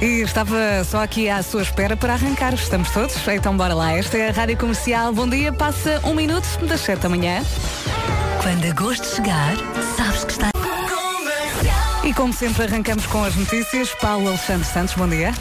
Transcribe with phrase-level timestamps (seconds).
[0.00, 2.54] E estava só aqui à sua espera para arrancar.
[2.54, 3.16] Estamos todos?
[3.26, 3.92] Então bora lá.
[3.92, 5.12] Esta é a Rádio Comercial.
[5.12, 7.42] Bom dia, passa um minuto das 7 da manhã.
[8.40, 9.56] Quando agosto chegar,
[9.96, 10.50] sabes que está.
[12.04, 13.92] E como sempre arrancamos com as notícias.
[14.00, 15.34] Paulo Alexandre Santos, bom dia.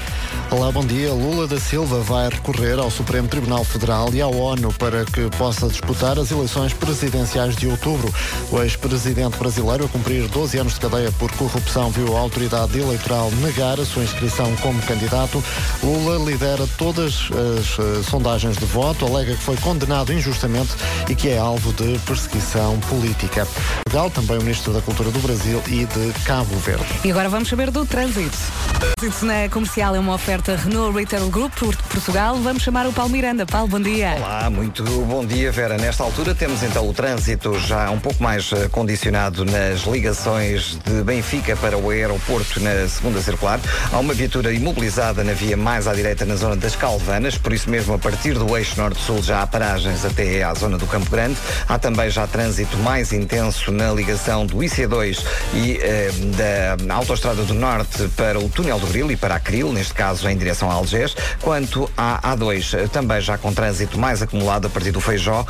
[0.50, 1.11] Olá, bom dia.
[1.11, 5.68] Lula da Silva vai recorrer ao Supremo Tribunal Federal e à ONU para que possa
[5.68, 8.14] disputar as eleições presidenciais de outubro.
[8.50, 13.29] O ex-presidente brasileiro, a cumprir 12 anos de cadeia por corrupção, viu a autoridade eleitoral
[13.41, 15.43] negar a sua inscrição como candidato.
[15.83, 17.27] Lula lidera todas
[17.60, 20.71] as uh, sondagens de voto, alega que foi condenado injustamente
[21.10, 23.46] e que é alvo de perseguição política.
[23.83, 26.86] Portugal, também o Ministro da Cultura do Brasil e de Cabo Verde.
[27.04, 28.38] E agora vamos saber do trânsito.
[28.77, 32.36] O trânsito na comercial é uma oferta Renault Retail Group por Portugal.
[32.38, 33.45] Vamos chamar o Paulo Miranda.
[33.45, 34.16] Paulo, bom dia.
[34.17, 35.77] Olá, muito bom dia, Vera.
[35.77, 41.03] Nesta altura temos então o trânsito já um pouco mais uh, condicionado nas ligações de
[41.03, 43.59] Benfica para o aeroporto na segunda circular.
[43.91, 47.69] Há uma viatura imobilizada na via mais à direita na zona das Calvanas, por isso
[47.69, 51.38] mesmo a partir do eixo norte-sul já há paragens até à zona do Campo Grande.
[51.67, 57.53] Há também já trânsito mais intenso na ligação do IC2 e uh, da Autostrada do
[57.53, 60.73] Norte para o Túnel do Grilo e para a Cril, neste caso em direção a
[60.73, 61.16] Algés.
[61.42, 65.45] Quanto à A2, também já com trânsito mais acumulado a partir do Feijó, uh,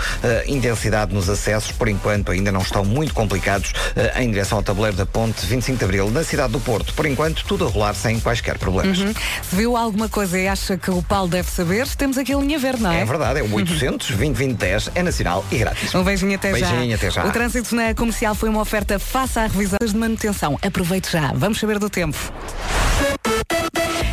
[0.52, 4.98] intensidade nos acessos, por enquanto ainda não estão muito complicados uh, em direção ao tabuleiro
[4.98, 6.12] da Ponte 25 de Abril.
[6.12, 9.00] Na cidade do Porto, por enquanto, tudo a rolar sem quaisquer problemas.
[9.00, 9.14] Uhum.
[9.42, 12.60] Se viu alguma coisa e acha que o Paulo deve saber, temos aqui a linha
[12.60, 13.02] verde, não é?
[13.02, 14.18] É verdade, é o 800 uhum.
[14.18, 15.94] 2010 é nacional e grátis.
[15.94, 16.96] Um beijinho até beijinho já.
[16.96, 17.26] até já.
[17.26, 20.58] O trânsito na comercial foi uma oferta face à revisão de manutenção.
[20.62, 21.32] Aproveite já.
[21.34, 22.18] Vamos saber do tempo.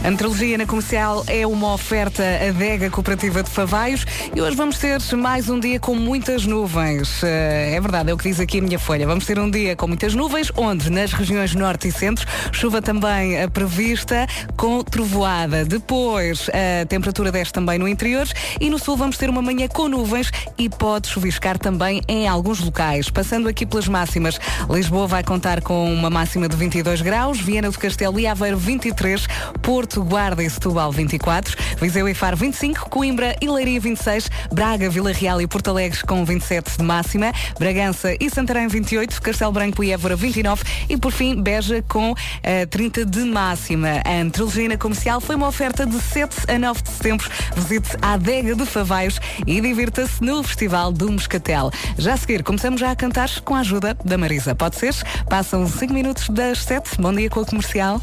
[0.05, 4.05] A metrologia na comercial é uma oferta adega cooperativa de Favaios
[4.37, 7.25] e hoje vamos ter mais um dia com muitas nuvens.
[7.25, 9.07] É verdade, é o que diz aqui a minha folha.
[9.07, 13.49] Vamos ter um dia com muitas nuvens, onde nas regiões norte e centro, chuva também
[13.49, 14.27] prevista
[14.59, 15.65] com trovoada.
[15.65, 18.29] Depois, a temperatura desce também no interior
[18.61, 22.61] e no sul vamos ter uma manhã com nuvens e pode chuviscar também em alguns
[22.61, 23.09] locais.
[23.09, 27.79] Passando aqui pelas máximas, Lisboa vai contar com uma máxima de 22 graus, Viana do
[27.79, 29.27] Castelo e Aveiro 23,
[29.63, 35.13] Porto Guarda e Setúbal 24, Viseu e Faro 25, Coimbra e Leiria 26, Braga, Vila
[35.13, 39.93] Real e Porto Alegre com 27 de máxima, Bragança e Santarém 28, Castelo Branco e
[39.93, 44.03] Évora 29 e por fim Beja com uh, 30 de máxima.
[44.05, 47.31] A Antologina Comercial foi uma oferta de 7 a 9 de setembro.
[47.57, 51.71] Visite a adega de Favaios e divirta-se no Festival do Moscatel.
[51.99, 54.55] Já a seguir, começamos já a cantar com a ajuda da Marisa.
[54.55, 54.95] Pode ser?
[55.29, 57.01] Passam 5 minutos das 7.
[57.01, 58.01] Bom dia com a comercial.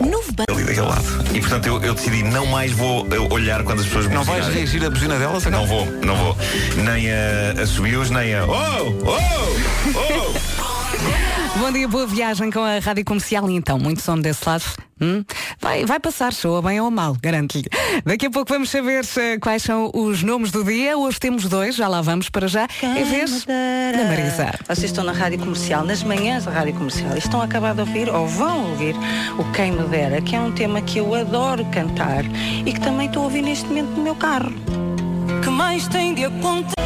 [0.00, 1.04] Novo Ali daquele lado.
[1.34, 4.46] E portanto eu, eu, decidi não mais vou olhar quando as pessoas me Não vais
[4.48, 5.44] reagir a buzina delas?
[5.46, 6.36] Não vou, não vou.
[6.76, 8.44] Nem a, a subiu nem a.
[8.44, 8.94] Oh!
[9.04, 9.18] Oh!
[9.94, 10.51] Oh!
[11.58, 14.64] Bom dia, boa viagem com a Rádio Comercial e então, muito som desse lado.
[15.00, 15.22] Hum?
[15.60, 17.66] Vai, vai passar, soa bem ou mal, garanto-lhe.
[18.04, 20.96] Daqui a pouco vamos saber uh, quais são os nomes do dia.
[20.96, 22.66] Hoje temos dois, já lá vamos para já.
[22.82, 24.54] É vez da Marisa.
[24.66, 27.80] Vocês estão na Rádio Comercial, nas manhãs da Rádio Comercial, e estão a acabar de
[27.80, 28.96] ouvir, ou vão ouvir,
[29.38, 32.24] o Quem Me Dera, que é um tema que eu adoro cantar
[32.64, 34.52] e que também estou a ouvir neste momento no meu carro.
[35.42, 36.82] Que mais tem de acontecer?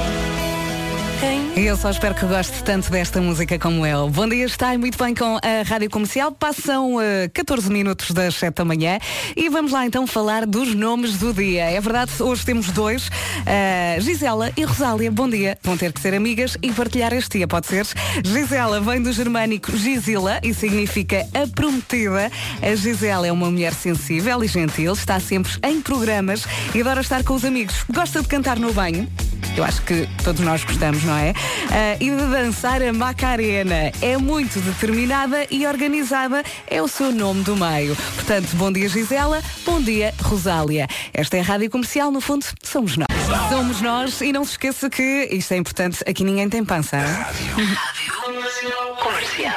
[1.57, 4.11] Eu só espero que goste tanto desta música como eu.
[4.11, 6.31] Bom dia, está muito bem com a Rádio Comercial.
[6.31, 7.01] Passam uh,
[7.33, 8.99] 14 minutos das 7 da manhã
[9.35, 11.65] e vamos lá então falar dos nomes do dia.
[11.65, 15.11] É verdade, hoje temos dois, uh, Gisela e Rosália.
[15.11, 15.57] Bom dia.
[15.63, 17.87] Vão ter que ser amigas e partilhar este dia, pode ser?
[18.23, 22.31] Gisela vem do germânico Gisela e significa a prometida.
[22.61, 26.45] A Gisela é uma mulher sensível e gentil, está sempre em programas
[26.75, 27.85] e adora estar com os amigos.
[27.91, 29.09] Gosta de cantar no banho?
[29.57, 31.31] Eu acho que todos nós gostamos, não é?
[31.31, 33.93] Uh, e de dançar a Macarena.
[34.03, 37.97] É muito determinada e organizada, é o seu nome do meio.
[38.15, 40.87] Portanto, bom dia Gisela, bom dia Rosália.
[41.15, 43.07] Esta é a Rádio Comercial, no fundo, somos nós.
[43.49, 46.99] Somos nós e não se esqueça que isto é importante, aqui ninguém tem pança.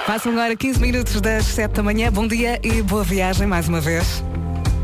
[0.05, 2.11] Passam agora 15 minutos das 7 da manhã.
[2.11, 4.23] Bom dia e boa viagem mais uma vez.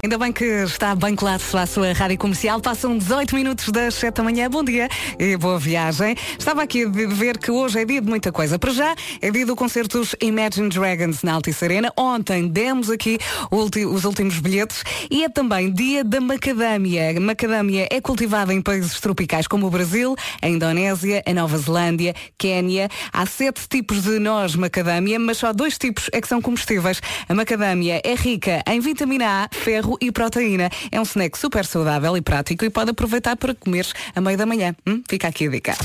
[0.05, 2.61] Ainda bem que está bem colado à sua rádio comercial.
[2.61, 4.47] Passam 18 minutos das 7 da manhã.
[4.47, 4.87] Bom dia
[5.17, 6.15] e boa viagem.
[6.37, 8.59] Estava aqui a ver que hoje é dia de muita coisa.
[8.59, 11.91] Para já, é dia do concerto dos Imagine Dragons na Altice Arena.
[11.97, 13.17] Ontem demos aqui
[13.49, 17.19] os últimos bilhetes e é também dia da macadâmia.
[17.19, 22.89] Macadâmia é cultivada em países tropicais como o Brasil, a Indonésia, a Nova Zelândia, Quénia.
[23.11, 27.01] Há sete tipos de nós macadâmia, mas só dois tipos é que são comestíveis.
[27.27, 30.69] A macadâmia é rica em vitamina A, ferro e proteína.
[30.91, 34.45] É um snack super saudável e prático e pode aproveitar para comer a meio da
[34.45, 34.75] manhã.
[34.85, 35.01] Hum?
[35.07, 35.75] Fica aqui a dica.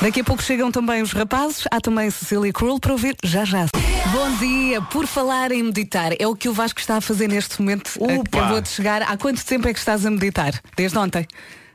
[0.00, 3.66] Daqui a pouco chegam também os rapazes, há também Cecília Cruel para ouvir já já.
[4.12, 7.60] Bom dia, por falar em meditar, é o que o Vasco está a fazer neste
[7.60, 7.90] momento.
[7.98, 8.38] Opa!
[8.38, 9.02] Acabou de chegar.
[9.02, 10.52] Há quanto tempo é que estás a meditar?
[10.76, 11.26] Desde ontem?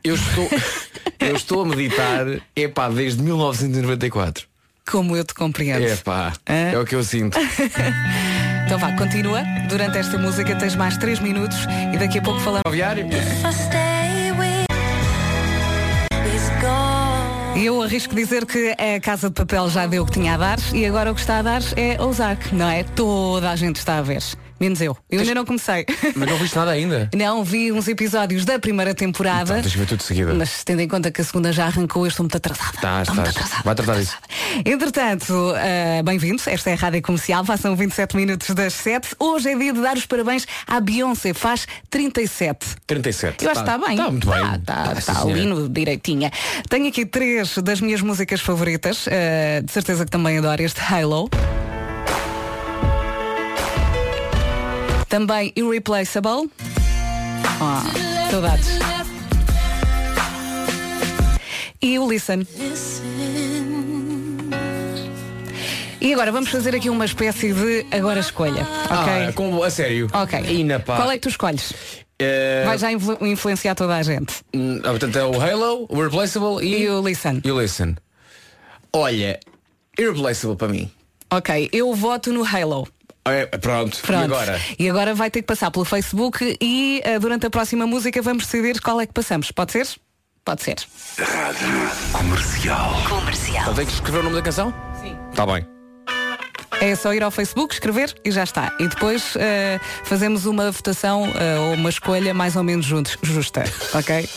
[0.02, 0.50] Eu estou,
[1.20, 2.26] eu estou a meditar,
[2.56, 4.53] epá, desde 1994.
[4.90, 5.86] Como eu te compreendo.
[5.86, 6.72] Epá, Hã?
[6.72, 7.38] é o que eu sinto.
[8.66, 9.44] Então vá, continua.
[9.68, 11.58] Durante esta música tens mais 3 minutos
[11.94, 12.64] e daqui a pouco falamos.
[17.56, 20.38] E eu arrisco dizer que a Casa de Papel já deu o que tinha a
[20.38, 22.84] dar e agora o que está a dar é Ozark, não é?
[22.84, 24.24] Toda a gente está a ver.
[24.64, 24.96] Menos eu.
[25.12, 25.86] Eu ainda não comecei.
[26.16, 27.10] Mas não viste nada ainda.
[27.14, 29.52] Não, vi uns episódios da primeira temporada.
[29.52, 30.34] Então, deixa ver tudo de seguida.
[30.34, 32.72] Mas tendo em conta que a segunda já arrancou, eu estou muito atrasada.
[32.74, 33.46] Estás, Estou muito estás.
[33.46, 34.18] atrasada, Vai tratar muito disso.
[34.66, 36.48] Entretanto, uh, bem-vindos.
[36.48, 37.44] Esta é a Rádio Comercial.
[37.44, 39.18] Passam 27 minutos das 7.
[39.20, 41.34] Hoje é dia de dar os parabéns à Beyoncé.
[41.34, 42.66] Faz 37.
[42.88, 43.44] 37.
[43.44, 43.98] Eu acho que está bem.
[43.98, 44.56] Está muito bem.
[44.56, 45.32] Está, sim, está senhora.
[45.42, 46.32] ali no direitinha.
[46.70, 49.08] Tenho aqui três das minhas músicas favoritas.
[49.08, 51.30] Uh, de certeza que também adoro este Halo.
[55.14, 56.50] Também Irreplaceable.
[57.62, 58.68] Oh, saudades.
[61.80, 62.48] E o Listen.
[66.02, 68.64] E agora vamos fazer aqui uma espécie de agora escolha.
[68.86, 69.28] Ok?
[69.30, 70.10] Ah, com, a sério.
[70.12, 70.40] Ok.
[70.50, 70.96] Ina, pá.
[70.96, 71.76] Qual é que tu escolhes?
[72.18, 74.42] Eh, Vai já influ- influenciar toda a gente.
[74.52, 77.40] hum, ah, portanto, é o Halo, o Replaceable e, E o Listen.
[77.46, 77.96] e o Listen.
[78.92, 79.40] Olha,
[79.96, 80.90] Irreplaceable para mim.
[81.32, 82.88] Ok, eu voto no Halo.
[83.26, 84.00] É, pronto.
[84.02, 84.22] Pronto.
[84.22, 84.62] E agora?
[84.78, 88.46] E agora vai ter que passar pelo Facebook e eh, durante a próxima música vamos
[88.46, 89.50] decidir qual é que passamos.
[89.52, 89.88] Pode ser?
[90.44, 90.76] Pode ser.
[93.08, 93.62] Comercial.
[93.62, 94.74] Então tem que escrever o nome da canção?
[95.02, 95.16] Sim.
[95.32, 95.66] Está bem.
[96.82, 98.76] É só ir ao Facebook, escrever e já está.
[98.78, 103.64] E depois eh, fazemos uma votação eh, ou uma escolha mais ou menos juntos, justa.
[103.94, 104.30] Ok?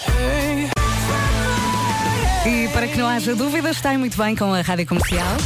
[2.46, 5.36] E para que não haja dúvidas, está muito bem com a Rádio Comercial.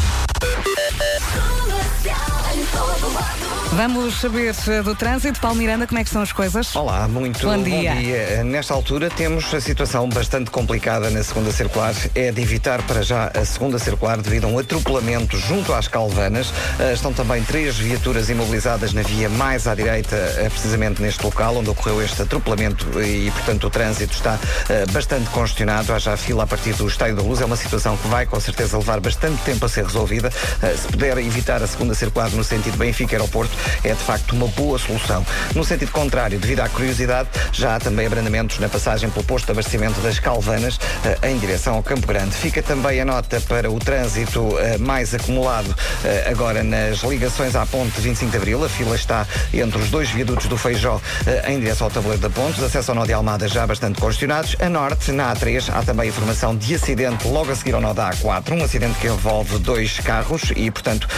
[2.72, 3.49] Então é todo lado.
[3.72, 5.38] Vamos saber eh, do trânsito.
[5.40, 6.74] Paulo Miranda, como é que estão as coisas?
[6.74, 8.42] Olá, muito Bom dia.
[8.42, 11.94] Nesta altura temos a situação bastante complicada na segunda circular.
[12.16, 16.52] É de evitar para já a segunda circular devido a um atropelamento junto às Calvanas.
[16.80, 21.56] Eh, Estão também três viaturas imobilizadas na via mais à direita, eh, precisamente neste local
[21.56, 24.36] onde ocorreu este atropelamento e, portanto, o trânsito está
[24.68, 25.92] eh, bastante congestionado.
[25.94, 27.40] Há já fila a partir do Estádio da Luz.
[27.40, 30.30] É uma situação que vai com certeza levar bastante tempo a ser resolvida.
[30.60, 34.78] Eh, Se puder evitar a segunda circular no sentido Benfica-Aeroporto, é de facto uma boa
[34.78, 35.24] solução.
[35.54, 39.52] No sentido contrário, devido à curiosidade, já há também abrandamentos na passagem pelo posto de
[39.52, 42.34] abastecimento das Calvanas eh, em direção ao Campo Grande.
[42.34, 45.74] Fica também a nota para o trânsito eh, mais acumulado
[46.04, 48.64] eh, agora nas ligações à ponte 25 de Abril.
[48.64, 51.00] A fila está entre os dois viadutos do Feijó
[51.46, 52.58] em direção ao tabuleiro da ponte.
[52.58, 54.56] Os acessos ao nó de Almada já bastante congestionados.
[54.60, 58.10] A norte, na A3, há também informação de acidente logo a seguir ao nó da
[58.10, 58.52] A4.
[58.52, 61.08] Um acidente que envolve dois carros e, portanto,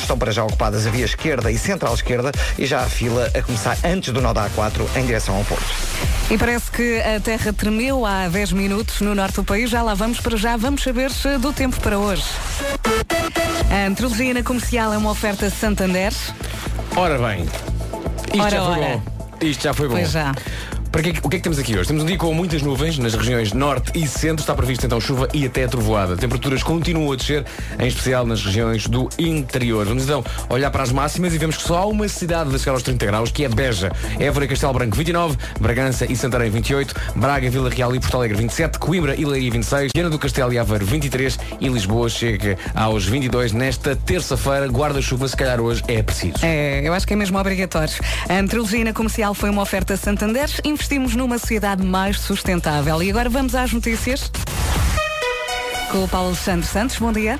[0.00, 3.42] estão para já ocupadas a via esquerda e central esquerda e já a fila a
[3.42, 5.64] começar antes do nó da A4 em direção ao Porto.
[6.30, 9.70] E parece que a terra tremeu há 10 minutos no norte do país.
[9.70, 10.56] Já lá vamos para já.
[10.56, 11.10] Vamos saber
[11.40, 12.24] do tempo para hoje.
[13.70, 16.12] A Antrologia na Comercial é uma oferta Santander.
[16.96, 17.44] Ora bem.
[17.44, 18.96] Isto Ora, já foi ora.
[18.96, 19.02] bom.
[19.46, 19.94] Isto já foi bom.
[19.94, 20.32] Pois já.
[20.92, 21.88] Para que, o que é que temos aqui hoje?
[21.88, 24.42] Temos um dia com muitas nuvens nas regiões norte e centro.
[24.42, 26.18] Está previsto então chuva e até trovoada.
[26.18, 27.46] Temperaturas continuam a descer,
[27.78, 29.86] em especial nas regiões do interior.
[29.86, 32.72] Vamos então olhar para as máximas e vemos que só há uma cidade a chegar
[32.72, 33.90] aos 30 graus, que é Beja.
[34.20, 38.36] Évora e Castelo Branco 29, Bragança e Santarém 28, Braga, Vila Real e Porto Alegre
[38.36, 43.06] 27, Coimbra e Leiria 26, Viana do Castelo e Aveiro 23 e Lisboa chega aos
[43.06, 44.66] 22 nesta terça-feira.
[44.66, 46.34] Guarda-chuva, se calhar hoje é preciso.
[46.42, 47.94] É, eu acho que é mesmo obrigatório.
[48.28, 50.50] A Antrologia na Comercial foi uma oferta Santander.
[50.82, 53.00] Investimos numa sociedade mais sustentável.
[53.00, 54.32] E agora vamos às notícias.
[55.92, 56.98] Com o Paulo Alexandre Santos.
[56.98, 57.38] Bom dia.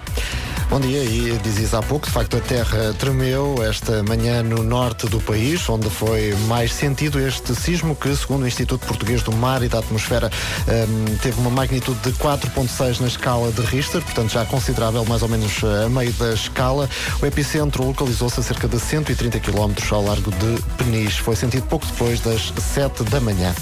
[0.73, 5.07] Bom dia, e dizias há pouco, de facto a terra tremeu esta manhã no norte
[5.07, 9.63] do país, onde foi mais sentido este sismo que, segundo o Instituto Português do Mar
[9.63, 10.31] e da Atmosfera,
[10.67, 15.29] hum, teve uma magnitude de 4.6 na escala de Richter, portanto já considerável mais ou
[15.29, 16.89] menos a meio da escala.
[17.21, 21.21] O epicentro localizou-se a cerca de 130 km ao largo de Peniche.
[21.21, 23.55] Foi sentido pouco depois das 7 da manhã.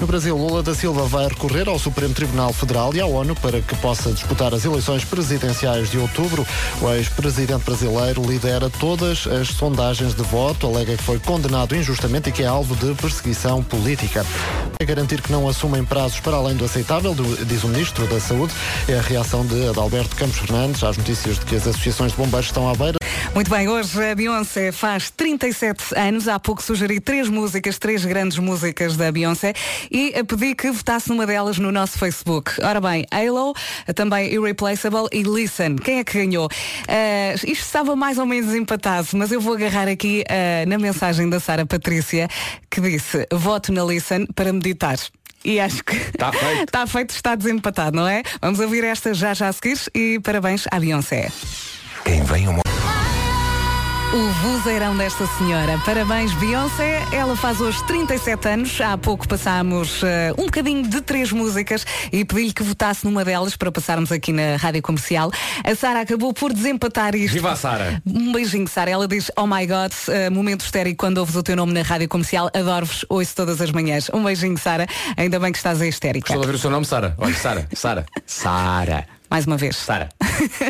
[0.00, 3.60] No Brasil, Lula da Silva vai recorrer ao Supremo Tribunal Federal e à ONU para
[3.60, 6.46] que possa disputar as eleições presidenciais de outubro.
[6.80, 12.32] O ex-presidente brasileiro lidera todas as sondagens de voto, alega que foi condenado injustamente e
[12.32, 14.24] que é alvo de perseguição política.
[14.78, 17.14] É garantir que não assumem prazos para além do aceitável,
[17.46, 18.52] diz o Ministro da Saúde,
[18.88, 22.46] é a reação de Adalberto Campos Fernandes às notícias de que as associações de bombeiros
[22.46, 22.98] estão à beira.
[23.34, 26.28] Muito bem, hoje a Beyoncé faz 37 anos.
[26.28, 29.54] Há pouco sugeri três músicas, três grandes músicas da Beyoncé
[29.90, 32.52] e pedi que votasse numa delas no nosso Facebook.
[32.62, 33.52] Ora bem, Halo,
[33.94, 35.76] também Irreplaceable e Listen.
[35.76, 36.33] Quem é que ganhou?
[36.42, 41.28] Uh, isto estava mais ou menos empatado, mas eu vou agarrar aqui uh, na mensagem
[41.28, 42.28] da Sara Patrícia
[42.70, 44.98] que disse voto na Listen para meditar.
[45.44, 46.64] E acho que está feito.
[46.64, 48.22] está feito, está desempatado, não é?
[48.40, 51.30] Vamos ouvir esta já já a seguir e parabéns à Beyoncé.
[52.04, 52.73] Quem vem uma
[54.14, 55.76] o vozeirão desta senhora.
[55.84, 57.04] Parabéns, Beyoncé.
[57.10, 58.80] Ela faz hoje 37 anos.
[58.80, 60.06] Há pouco passámos uh,
[60.38, 64.54] um bocadinho de três músicas e pedi-lhe que votasse numa delas para passarmos aqui na
[64.54, 65.32] rádio comercial.
[65.64, 67.34] A Sara acabou por desempatar isto.
[67.34, 68.00] Viva a Sara!
[68.06, 68.88] Um beijinho, Sara.
[68.88, 72.08] Ela diz: Oh my God, uh, momento histérico quando ouves o teu nome na rádio
[72.08, 72.48] comercial.
[72.54, 74.08] Adoro-vos, ouço todas as manhãs.
[74.14, 74.86] Um beijinho, Sara.
[75.16, 76.28] Ainda bem que estás aí histérica.
[76.28, 77.16] Estou a ouvir o seu nome, Sara.
[77.18, 79.13] Olha, Sara, Sara, Sara.
[79.34, 79.74] Mais uma vez.
[79.74, 80.10] Sara.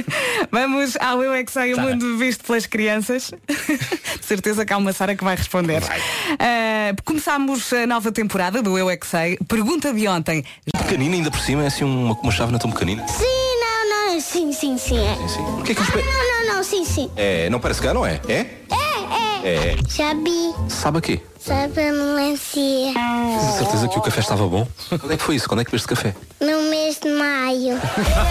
[0.50, 3.30] Vamos ao Eu é que sei o mundo visto pelas crianças.
[3.46, 5.82] De certeza que há uma Sara que vai responder.
[5.82, 5.98] Vai.
[6.00, 9.36] Uh, começámos a nova temporada do Eu é que sei.
[9.46, 10.42] Pergunta de ontem.
[10.78, 13.06] Pequenina ainda por cima, é assim uma, uma chávena tão pequenina.
[13.06, 13.24] Sim,
[13.60, 14.96] não, não, sim, sim, sim.
[14.96, 15.14] É.
[15.14, 15.42] Sim, sim.
[15.42, 17.10] Porquê é que Ah, não, não, não, sim, sim.
[17.16, 18.18] É, não parece cá, não é?
[18.26, 18.32] É?
[18.32, 19.72] É, é.
[19.72, 19.76] É.
[19.90, 20.54] Já vi.
[20.70, 21.20] Sabe a quê?
[21.44, 22.94] Sabe a melancia.
[22.94, 24.66] Tens a certeza que o café estava bom?
[24.88, 25.46] Quando é que foi isso?
[25.46, 26.14] Quando é que bebeste café?
[26.40, 27.72] No mês de maio.
[27.72, 27.80] Eu é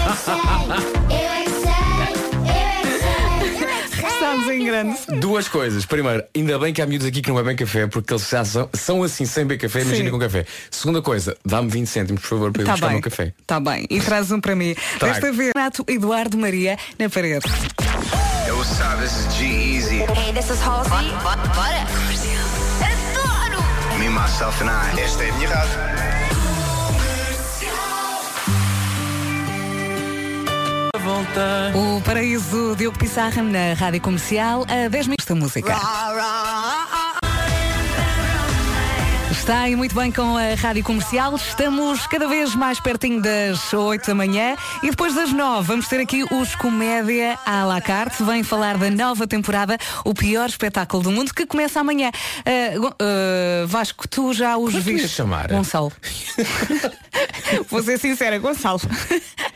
[0.09, 0.33] que sei,
[1.09, 1.71] eu é que sei,
[3.59, 4.09] eu é que sei.
[4.09, 4.97] Estamos em grande.
[5.19, 5.85] Duas coisas.
[5.85, 8.67] Primeiro, ainda bem que há miúdos aqui que não bebem café, porque eles já são,
[8.73, 10.11] são assim sem beber café, imagina Sim.
[10.11, 10.45] com café.
[10.71, 12.97] Segunda coisa, dá-me 20 cêntimos, por favor, para eu Está buscar bem.
[12.97, 13.33] um café.
[13.39, 13.85] Está bem.
[13.91, 14.75] E traz um para mim.
[14.97, 15.13] Trago.
[15.13, 17.45] Desta vez, Renato Eduardo Maria na parede.
[18.47, 18.99] Yo, what's up?
[18.99, 19.99] This is G-Eazy.
[20.17, 21.11] Hey, this is Halsey.
[21.23, 22.02] Bora.
[24.23, 25.01] Myself and I.
[25.01, 25.79] Esta é a minha rádio.
[31.75, 35.75] O Paraíso Diogo Pissarra na Rádio Comercial a 10 minutos da música.
[39.43, 41.35] Está aí muito bem com a Rádio Comercial.
[41.35, 45.99] Estamos cada vez mais pertinho das 8 da manhã e depois das 9 vamos ter
[45.99, 48.23] aqui os Comédia à la carte.
[48.23, 52.09] Vem falar da nova temporada, o pior espetáculo do mundo, que começa amanhã.
[52.79, 55.09] Gon- ah, Vasco, tu já os é viste?
[55.09, 55.49] chamar?
[55.49, 55.91] Gonçalo.
[57.69, 58.79] Vou ser sincera, Gonçalo.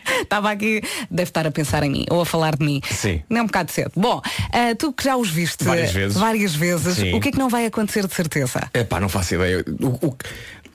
[0.21, 2.81] Estava aqui, deve estar a pensar em mim ou a falar de mim.
[2.89, 3.21] Sim.
[3.29, 3.91] Não é um bocado cedo.
[3.95, 4.21] Bom,
[4.53, 6.17] ah, tu que já os viste Várias vezes.
[6.17, 8.69] várias vezes, o que é que não vai acontecer de certeza?
[8.73, 9.63] Epá, não faço ideia.
[9.81, 10.17] O, o-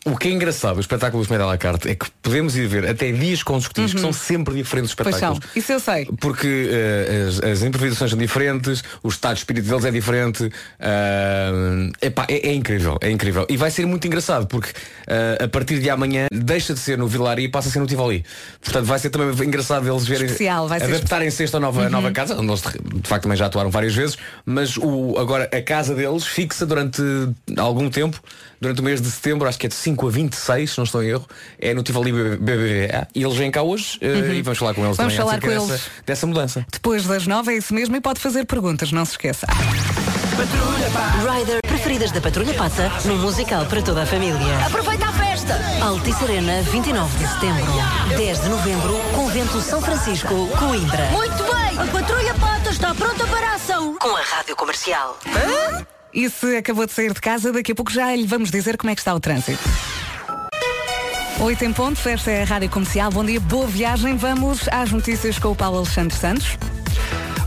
[0.04, 2.66] o que é engraçado do espetáculo do Comédia à la carte é que podemos ir
[2.66, 5.04] ver até dias consecutivos que são sempre diferentes os Uhum.
[5.04, 5.56] Pois são, espetáculos.
[5.56, 6.06] isso eu sei.
[6.20, 10.50] Porque eh, as, as improvisações são diferentes, o estado de espírito deles é diferente.
[10.80, 13.46] ah, epá, é, é incrível, é incrível.
[13.48, 14.70] E vai ser muito engraçado, porque
[15.06, 17.86] ah, a partir de amanhã deixa de ser no Vilari e passa a ser no
[17.86, 18.24] Tivoli.
[18.60, 20.94] Portanto, vai ser também engraçado eles verem Especial, vai ser Uhum.
[20.96, 23.94] adaptarem-se a esta nova, nova casa, onde eles de de facto também já atuaram várias
[23.94, 27.00] vezes, mas o, agora a casa deles fixa durante
[27.56, 28.20] algum tempo,
[28.62, 31.02] durante o mês de setembro, acho que é de 5 a 26, se não estou
[31.02, 31.26] em erro,
[31.58, 33.08] é no Tivoli BBVA.
[33.12, 35.04] E eles vêm cá hoje eh, e vamos falar com eles Uhum.
[35.04, 35.90] Vamos falar com dessa, eles.
[36.06, 36.66] dessa mudança.
[36.70, 39.46] Depois das nove é isso mesmo e pode fazer perguntas, não se esqueça.
[41.38, 44.66] Rider preferidas da Patrulha Passa no musical para toda a família.
[44.66, 45.60] Aproveita a festa!
[45.82, 47.72] Altice Arena, 29 de setembro.
[48.16, 51.06] 10 de novembro, Convento São Francisco, Coimbra.
[51.10, 51.78] Muito bem!
[51.78, 53.96] A Patrulha Pata está pronta para a ação!
[53.98, 55.18] Com a Rádio Comercial.
[56.14, 58.90] E se acabou de sair de casa, daqui a pouco já lhe vamos dizer como
[58.90, 59.62] é que está o trânsito.
[61.40, 63.10] Oito em ponto, esta é a Rádio Comercial.
[63.10, 64.16] Bom dia, boa viagem.
[64.16, 66.58] Vamos às notícias com o Paulo Alexandre Santos.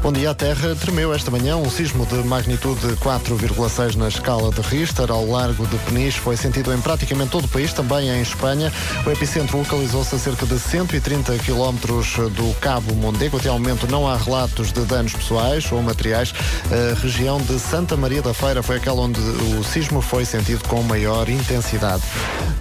[0.05, 4.61] Bom dia, a Terra tremeu esta manhã um sismo de magnitude 4,6 na escala de
[4.61, 6.19] Richter ao largo de Peniche.
[6.19, 8.71] Foi sentido em praticamente todo o país, também em Espanha.
[9.03, 13.37] O epicentro localizou-se a cerca de 130 quilómetros do Cabo Mondego.
[13.37, 16.35] Até ao momento não há relatos de danos pessoais ou materiais.
[16.69, 20.83] A região de Santa Maria da Feira foi aquela onde o sismo foi sentido com
[20.83, 22.03] maior intensidade.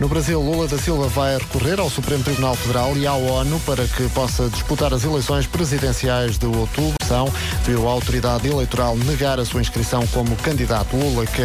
[0.00, 3.86] No Brasil, Lula da Silva vai recorrer ao Supremo Tribunal Federal e à ONU para
[3.86, 6.94] que possa disputar as eleições presidenciais de outubro.
[7.06, 7.33] São
[7.64, 10.96] viu a autoridade eleitoral negar a sua inscrição como candidato.
[10.96, 11.42] Lula, que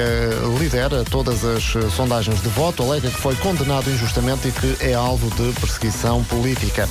[0.59, 4.93] lidera todas as eh, sondagens de voto, alega que foi condenado injustamente e que é
[4.93, 6.87] alvo de perseguição política.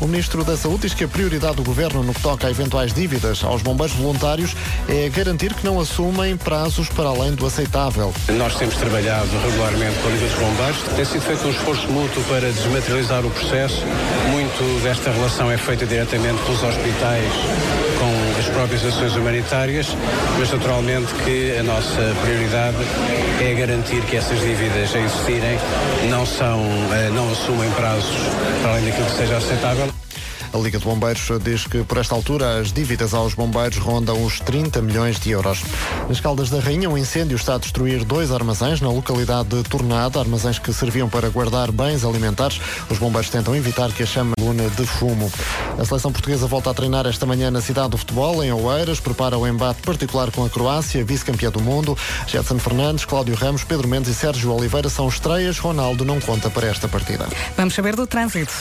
[0.00, 2.92] O Ministro da Saúde diz que a prioridade do Governo no que toca a eventuais
[2.92, 4.54] dívidas aos bombeiros voluntários
[4.88, 8.12] é garantir que não assumem prazos para além do aceitável.
[8.36, 10.82] Nós temos trabalhado regularmente com dos Bombeiros.
[10.96, 13.82] Tem sido feito um esforço mútuo para desmaterializar o processo,
[14.30, 17.32] muito desta relação é feita diretamente pelos hospitais
[17.98, 18.17] com
[18.58, 19.96] próprias ações humanitárias,
[20.36, 22.76] mas naturalmente que a nossa prioridade
[23.40, 25.56] é garantir que essas dívidas a existirem
[26.10, 26.60] não são,
[26.92, 28.16] eh, não assumem prazos
[28.60, 30.07] para além daquilo que seja aceitável.
[30.52, 34.40] A Liga de Bombeiros diz que, por esta altura, as dívidas aos bombeiros rondam os
[34.40, 35.62] 30 milhões de euros.
[36.08, 40.18] Nas Caldas da Rainha, um incêndio está a destruir dois armazéns na localidade de Tornado,
[40.18, 42.60] armazéns que serviam para guardar bens alimentares.
[42.90, 45.30] Os bombeiros tentam evitar que a chama lune de fumo.
[45.78, 49.36] A seleção portuguesa volta a treinar esta manhã na cidade do futebol, em Oeiras, prepara
[49.36, 51.96] o embate particular com a Croácia, vice-campeã do mundo.
[52.26, 55.58] Jetson Fernandes, Cláudio Ramos, Pedro Mendes e Sérgio Oliveira são estreias.
[55.58, 57.26] Ronaldo não conta para esta partida.
[57.56, 58.54] Vamos saber do trânsito.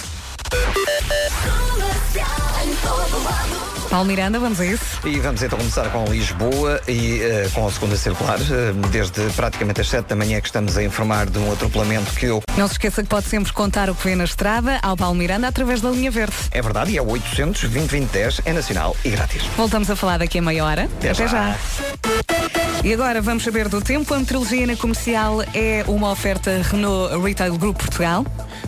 [3.90, 5.00] Paulo Miranda, vamos a isso?
[5.06, 9.80] E vamos então começar com Lisboa e eh, com a segunda circular, eh, desde praticamente
[9.80, 12.42] as 7 da manhã que estamos a informar de um atropelamento que eu.
[12.58, 15.48] Não se esqueça que pode sempre contar o que vê na estrada ao Paulo Miranda
[15.48, 16.36] através da linha verde.
[16.52, 19.44] É verdade, e é o 800 2010 é nacional e grátis.
[19.56, 20.84] Voltamos a falar daqui a meia hora.
[20.98, 21.28] Até Até já.
[21.28, 22.67] já.
[22.84, 24.14] E agora vamos saber do tempo.
[24.14, 28.26] A meteorologia na comercial é uma oferta Renault Retail Group Portugal.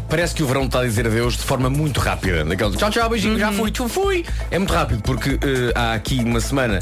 [0.09, 2.43] Parece que o verão está a dizer adeus de forma muito rápida.
[2.43, 4.25] Daquele tchau, tchau, beijinho, já fui, tchau, fui.
[4.51, 6.81] É muito rápido, porque eh, há aqui uma semana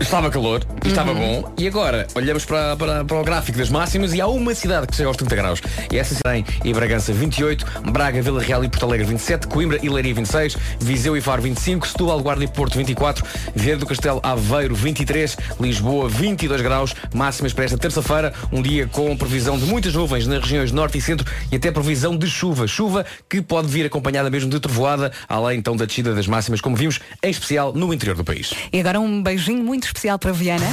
[0.00, 4.12] estava calor, e estava bom, e agora olhamos para, para, para o gráfico das máximas
[4.12, 5.62] e há uma cidade que chega aos 30 graus.
[5.90, 9.88] E essa cidade em Bragança 28, Braga, Vila Real e Porto Alegre 27, Coimbra e
[9.88, 13.24] Leiria 26, Viseu e Faro 25, Setúbal, Guarda e Porto 24,
[13.54, 19.16] Vieira do Castelo Aveiro 23, Lisboa 22 graus, máximas para esta terça-feira, um dia com
[19.16, 22.66] previsão de muitas nuvens nas regiões norte e centro e até previsão de chuva.
[22.66, 26.76] Chuva que pode vir acompanhada mesmo de trovoada, além então da descida das máximas, como
[26.76, 28.52] vimos, em especial no interior do país.
[28.72, 30.66] E agora um beijinho muito especial para Viana.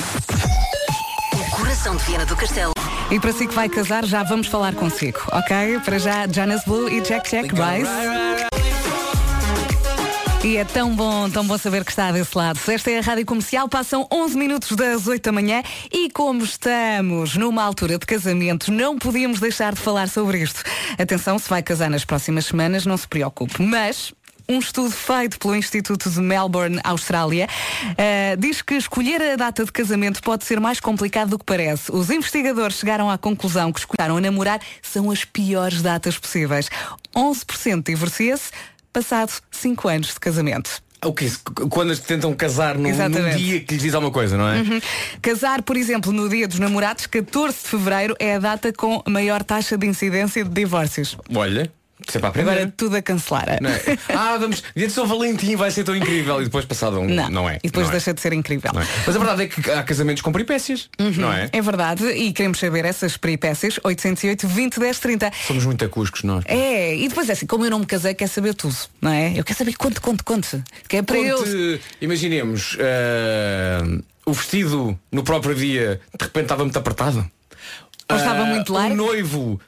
[1.34, 2.74] O coração de Viana do Castelo.
[3.12, 5.79] E para si que vai casar, já vamos falar consigo, ok?
[5.86, 8.53] Para já, Jonas Blue e Jack Jack Rice.
[10.43, 12.60] E é tão bom, tão bom saber que está desse lado.
[12.67, 17.38] Esta é a Rádio Comercial, passam 11 minutos das 8 da manhã e como estamos
[17.38, 20.62] numa altura de casamento, não podíamos deixar de falar sobre isto.
[21.00, 23.62] Atenção, se vai casar nas próximas semanas, não se preocupe.
[23.62, 24.13] Mas
[24.53, 27.48] um estudo feito pelo Instituto de Melbourne, Austrália,
[27.98, 31.91] eh, diz que escolher a data de casamento pode ser mais complicado do que parece.
[31.91, 36.69] Os investigadores chegaram à conclusão que escolheram a namorar são as piores datas possíveis.
[37.15, 38.51] 11% divorcia-se
[38.91, 40.83] passado 5 anos de casamento.
[41.03, 41.29] O que
[41.69, 44.62] Quando as tentam casar num, num dia que lhes diz alguma coisa, não é?
[44.62, 44.79] Uhum.
[45.22, 49.43] Casar, por exemplo, no dia dos namorados, 14 de fevereiro, é a data com maior
[49.43, 51.17] taxa de incidência de divórcios.
[51.36, 51.69] Olha,
[52.12, 52.42] sempre.
[52.42, 53.46] Agora tudo a cancelar.
[53.50, 53.60] É?
[54.16, 57.08] Ah, vamos, dia de São Valentim vai ser tão incrível e depois passado um.
[57.08, 57.58] Não, Não, é.
[57.63, 57.94] E depois não é.
[57.94, 58.72] deixa de ser incrível.
[58.72, 58.86] É.
[59.06, 61.50] Mas a verdade é que há casamentos com peripécias, não é?
[61.52, 63.80] É verdade, e queremos saber essas peripécias.
[63.84, 65.32] 808 20 10 30.
[65.48, 66.44] Somos muito acuscos nós.
[66.48, 69.34] É, e depois é assim, como eu não me casei, quer saber tudo, não é?
[69.38, 70.63] Eu quero saber quanto, quanto, quanto.
[70.88, 71.38] Que é para eu.
[71.38, 77.30] Conte, imaginemos, ah, o vestido no próprio dia de repente estava muito apertado.
[78.10, 78.94] Ou estava Ah, muito largo.
[78.94, 79.60] O noivo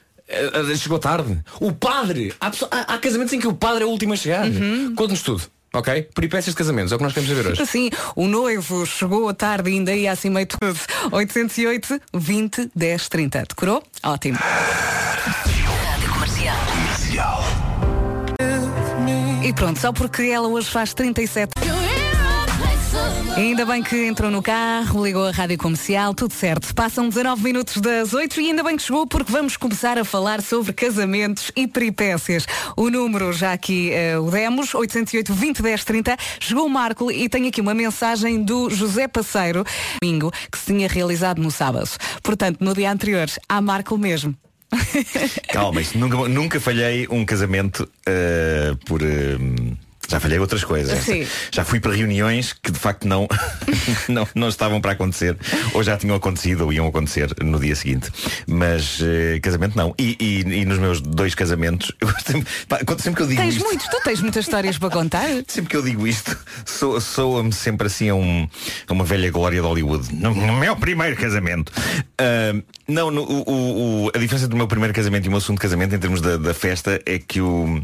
[0.77, 1.39] chegou tarde.
[1.59, 2.33] O padre.
[2.39, 4.45] Há, pessoa- há- há casamentos em que o padre é o último a chegar.
[4.45, 4.93] Uhum.
[4.95, 5.43] Conte-nos tudo.
[5.73, 6.03] Ok?
[6.15, 7.61] Peripécias de casamentos, é o que nós queremos saber hoje.
[7.61, 10.79] Assim, o noivo chegou à tarde e ainda ia assim meio tudo.
[11.11, 13.39] 808 20 10 30.
[13.49, 13.83] Decorou?
[14.03, 14.37] Ótimo.
[14.39, 17.43] Rádio Comercial.
[19.43, 21.51] E pronto, só porque ela hoje faz 37.
[23.35, 26.73] Ainda bem que entrou no carro, ligou a rádio comercial, tudo certo.
[26.73, 30.41] Passam 19 minutos das 8 e ainda bem que chegou porque vamos começar a falar
[30.41, 32.47] sobre casamentos e peripécias.
[32.77, 36.17] O número já aqui eh, o demos, 808 20 10 30.
[36.39, 39.65] Chegou o Marco e tem aqui uma mensagem do José Passeiro,
[40.01, 41.89] domingo, que se tinha realizado no sábado.
[42.23, 44.33] Portanto, no dia anterior, há Marco mesmo.
[45.51, 49.01] Calma, isto nunca, nunca falhei um casamento eh, por.
[49.01, 49.37] eh,
[50.07, 50.99] já falhei outras coisas.
[51.03, 51.25] Sim.
[51.51, 53.27] Já fui para reuniões que de facto não,
[54.09, 55.37] não, não estavam para acontecer,
[55.73, 58.09] ou já tinham acontecido ou iam acontecer no dia seguinte.
[58.47, 59.93] Mas eh, casamento não.
[59.99, 63.55] E, e- e nos meus dois casamentos, eu sempre, pá, sempre que eu digo Tens
[63.55, 65.25] isto, muitos, tu tens muitas histórias para contar.
[65.47, 66.35] Sempre que eu digo isto,
[66.99, 68.47] soa-me sempre assim a, um-
[68.87, 70.13] a uma velha glória de Hollywood.
[70.15, 71.71] No, no meu primeiro casamento.
[72.17, 72.53] Ah,
[72.87, 75.59] não, no- o- o- o- a diferença do meu primeiro casamento e o meu segundo
[75.59, 77.81] casamento em termos da, da festa é que o,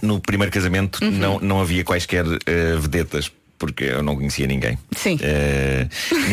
[0.00, 1.10] no primeiro casamento Uhum.
[1.10, 3.30] não, não havia quaisquer eh, vedetas.
[3.58, 4.76] Porque eu não conhecia ninguém.
[4.96, 5.16] Sim.
[5.22, 5.86] Eh,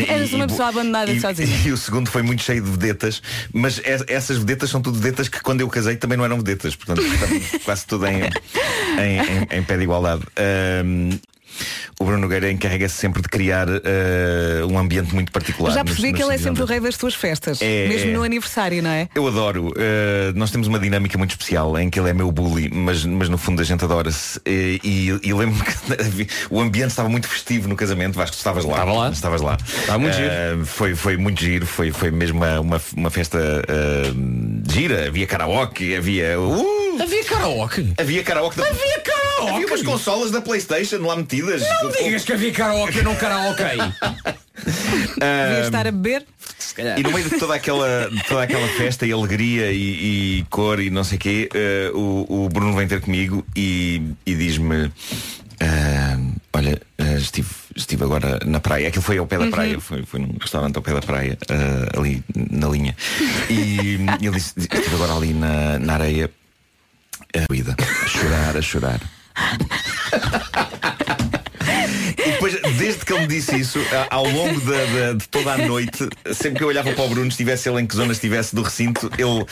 [0.08, 1.46] Eras e- uma e- pessoa abandonada e, sozinha.
[1.64, 5.28] E o segundo foi muito cheio de vedetas, mas es- essas vedetas são tudo vedetas
[5.28, 7.02] que quando eu casei também não eram vedetas, portanto
[7.64, 9.18] quase tudo em, em,
[9.54, 10.22] em- em pé de igualdade.
[10.36, 11.20] Ahm,
[11.98, 15.72] o Bruno Nogueira encarrega-se sempre de criar eh, um ambiente muito particular.
[15.72, 17.58] Já nos- percebi nos que ele é sempre o rei das tuas festas.
[17.60, 18.12] É, mesmo é.
[18.14, 19.08] no aniversário, não é?
[19.14, 19.68] Eu adoro.
[19.68, 23.28] Uh, nós temos uma dinâmica muito especial em que ele é meu bully, mas, mas
[23.28, 24.40] no fundo a gente adora-se.
[24.46, 28.14] E, e, e lembro-me que o ambiente estava muito festivo no casamento.
[28.16, 28.72] Vasco, tu estavas lá.
[28.72, 29.10] Estava lá.
[29.10, 29.58] Estavas lá.
[29.62, 31.66] Estava muito Uh, Foi, foi muito giro.
[31.66, 35.08] Foi, foi mesmo uma, uma, uma festa uh, gira.
[35.08, 36.38] Havia karaoke, havia.
[36.38, 37.92] Uh, Havia karaoke.
[37.98, 38.56] havia karaoke.
[38.56, 38.66] Da...
[38.68, 39.50] Havia karaoke.
[39.54, 41.39] Havia umas consolas da Playstation lá metidas.
[41.42, 43.62] Não digas que havia karaoke não karaoke.
[44.60, 46.26] Devia estar a beber.
[46.96, 50.80] E no meio de toda aquela, de toda aquela festa e alegria e, e cor
[50.80, 54.92] e não sei quê, eh, o, o Bruno vem ter comigo e, e diz-me
[55.62, 56.18] ah,
[56.54, 58.88] olha, ah, estive, estive agora na praia.
[58.88, 59.50] Aquilo foi ao pé da Uhum.
[59.50, 62.96] praia, foi, foi num restaurante ao pé da praia, ah, ali na linha.
[63.48, 66.30] E, ele disse, estive agora ali na, na areia,
[67.34, 69.00] a chorar, a chorar.
[72.40, 76.64] Depois, desde que ele me disse isso, ao longo de toda a noite, sempre que
[76.64, 79.44] eu olhava para o Bruno, estivesse ele em que zona estivesse do recinto, ele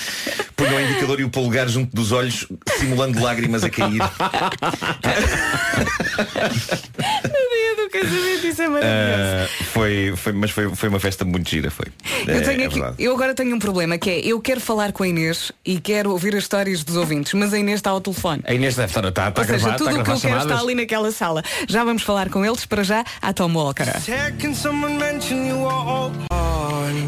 [0.57, 2.46] punha o indicador e o polegar junto dos olhos,
[2.79, 4.01] simulando lágrimas a cair.
[7.88, 9.22] Do casamento, isso é maravilhoso.
[9.61, 11.87] Ah, foi, foi, mas foi, foi uma festa muito gira, foi.
[12.27, 12.96] Eu, É- tenho é aqui, verdade.
[13.03, 16.11] eu agora tenho um problema que é eu quero falar com a Inês e quero
[16.11, 18.42] ouvir as histórias dos ouvintes, mas a Inês está ao telefone.
[18.46, 20.42] A Inês deve estar, está, está Ou seja, gravado, tudo está o que eu quero
[20.42, 21.42] está ali naquela sala.
[21.66, 23.85] Já vamos falar com eles para já à Tom Walker.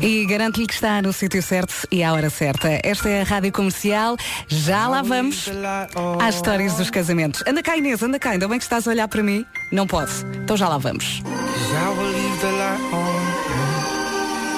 [0.02, 2.80] E garanto-lhe que está no sítio certo e à hora certa.
[2.82, 4.16] Esta é a Rádio Comercial.
[4.48, 5.48] Já lá vamos
[6.20, 7.42] às histórias dos casamentos.
[7.46, 8.30] Anda cá Inês, anda cá.
[8.30, 9.44] Ainda bem que estás a olhar para mim.
[9.72, 10.10] Não pode.
[10.42, 11.20] Então já lá vamos.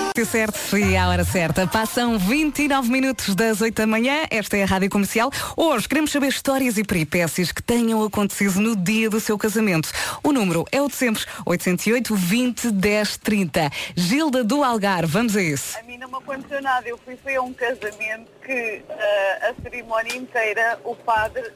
[0.08, 1.66] Sítio certo e à hora certa.
[1.66, 4.26] Passam 29 minutos das 8 da manhã.
[4.30, 5.30] Esta é a Rádio Comercial.
[5.56, 9.90] Hoje queremos saber histórias e peripécias que tenham acontecido no dia do seu casamento.
[10.22, 11.24] O número é o de sempre.
[11.46, 13.70] 808 20 10 30.
[13.96, 15.78] Gilda do Algar, vamos a isso.
[15.78, 16.86] A mim não me aconteceu nada.
[16.86, 21.50] Eu fui, fui a um casamento que ah, a cerimónia inteira o padre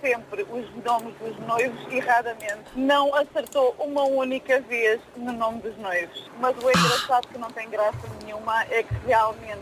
[0.00, 2.64] sempre os nomes dos noivos erradamente.
[2.76, 6.28] Não acertou uma única vez no nome dos noivos.
[6.40, 9.60] Mas o engraçado que não tem graça nenhuma é que realmente,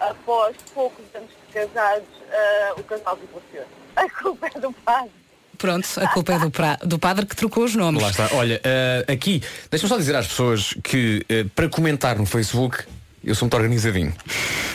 [0.00, 3.64] após poucos anos de casados, ah, o casal divorciou.
[3.96, 5.10] A culpa é do padre.
[5.56, 8.02] Pronto, a culpa é do, pra- do padre que trocou os nomes.
[8.02, 8.28] Lá está.
[8.32, 12.84] Olha, eh, aqui, deixa-me só dizer às pessoas que eh, para comentar no Facebook
[13.22, 14.12] eu sou muito organizadinho.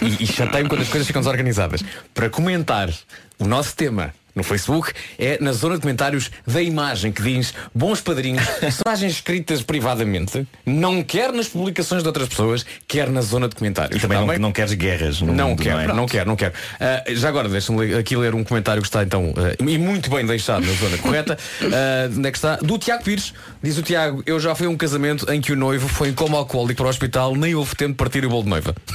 [0.01, 1.83] E, e chateio-me quando as coisas ficam desorganizadas.
[2.13, 2.89] Para comentar
[3.37, 7.99] o nosso tema no Facebook é na zona de comentários da imagem que diz bons
[8.01, 13.55] padrinhos, personagens escritas privadamente, não quer nas publicações de outras pessoas, quer na zona de
[13.55, 13.97] comentários.
[13.97, 14.39] E também Está não, bem?
[14.39, 15.87] não queres guerras no Não mundo, quero, não, é?
[15.93, 16.53] não quero, não quero.
[16.79, 20.25] Ah, já agora, deixa-me aqui ler um comentário que está então, ah, e muito bem
[20.25, 21.37] deixado na zona correta.
[21.71, 22.55] Ah, onde é que está?
[22.55, 23.33] Do Tiago Pires.
[23.61, 26.13] Diz o Tiago, eu já fui a um casamento em que o noivo foi em
[26.13, 28.73] coma alcoólico para o hospital, nem houve tempo de partir o bolo de noiva.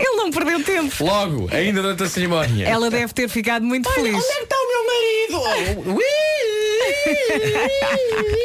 [0.00, 1.04] Ele não perdeu tempo.
[1.04, 2.66] Logo, ainda durante a cerimónia.
[2.66, 4.14] Ela deve ter ficado muito feliz.
[4.14, 6.00] Onde é que está o meu marido?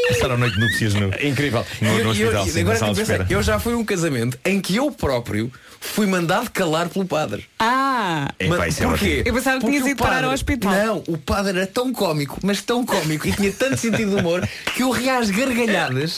[0.09, 1.65] Passaram a noite de núpcias no, Incrível.
[1.81, 3.27] no, no E eu- hospital, e sim, agora na sala de espera.
[3.29, 5.49] eu já fui a um casamento em que eu próprio
[5.81, 7.45] fui mandado calar pelo padre.
[7.57, 8.29] Ah!
[8.39, 9.23] Epá, Mas é porquê?
[9.25, 10.71] Eu pensava que Porque tinhas o ido parar ao hospital.
[10.73, 14.47] Não, o padre era tão cómico, mas tão cómico e tinha tanto sentido de humor
[14.75, 16.17] que eu ri às gargalhadas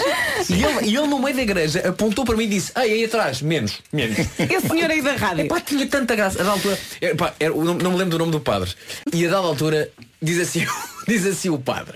[0.50, 3.06] e ele, e ele no meio da igreja apontou para mim e disse, ei, aí
[3.06, 4.18] atrás, menos, menos.
[4.40, 5.46] Esse senhor aí da rádio.
[5.46, 6.40] Epá, tinha tanta graça.
[6.40, 8.72] A dada altura, epá, era, o nome- não me lembro do nome do padre.
[9.14, 9.90] E a dada altura
[10.22, 10.66] diz assim,
[11.08, 11.96] diz assim o padre.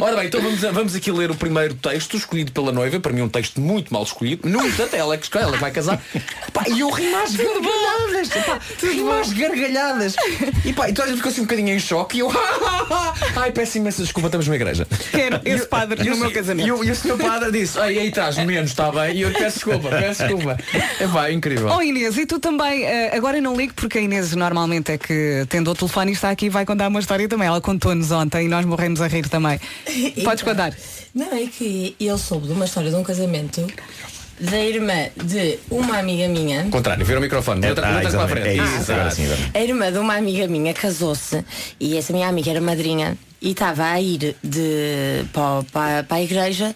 [0.00, 2.98] Ora bem, então vamos, vamos aqui ler o primeiro texto escolhido pela noiva.
[3.00, 4.48] Para mim um texto muito mal escolhido.
[4.48, 6.00] No entanto, ela é que escolhe, ela que vai casar.
[6.48, 8.30] Epá, e eu ri mais gargalhadas.
[8.36, 10.16] Epá, ri mais gargalhadas.
[10.64, 12.16] E pá, então a gente ficou assim um bocadinho em choque.
[12.18, 12.30] E eu,
[13.36, 14.86] ai, peço imensa desculpa, estamos numa igreja.
[15.10, 16.66] Quero esse padre E no meu casamento.
[16.66, 19.16] E, o- e o senhor padre disse, ai, aí estás, menos, está bem.
[19.16, 20.56] E eu peço desculpa, peço desculpa.
[21.28, 21.68] É incrível.
[21.68, 24.98] Oh Inês, e tu também, eh, agora eu não ligo porque a Inês normalmente é
[24.98, 27.49] que tendo o telefone e está aqui e vai contar uma história também.
[27.50, 29.58] Ela contou-nos ontem e nós morremos a rir também.
[30.22, 30.72] Podes contar?
[31.12, 33.66] Não, é que eu soube de uma história de um casamento
[34.38, 36.68] da irmã de uma amiga minha.
[36.70, 37.64] Contrário, vira o microfone.
[37.64, 38.48] É, Letra, ah, para a frente.
[38.48, 39.40] é isso, agora sim, agora.
[39.52, 41.44] A irmã de uma amiga minha casou-se
[41.78, 46.22] e essa minha amiga era madrinha e estava a ir de, para, para, para a
[46.22, 46.74] igreja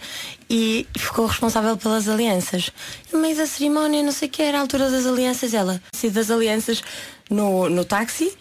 [0.48, 2.70] e ficou responsável pelas alianças.
[3.12, 6.10] No meio da cerimónia, não sei o que, era a altura das alianças, ela, se
[6.10, 6.82] das alianças,
[7.30, 8.32] no, no táxi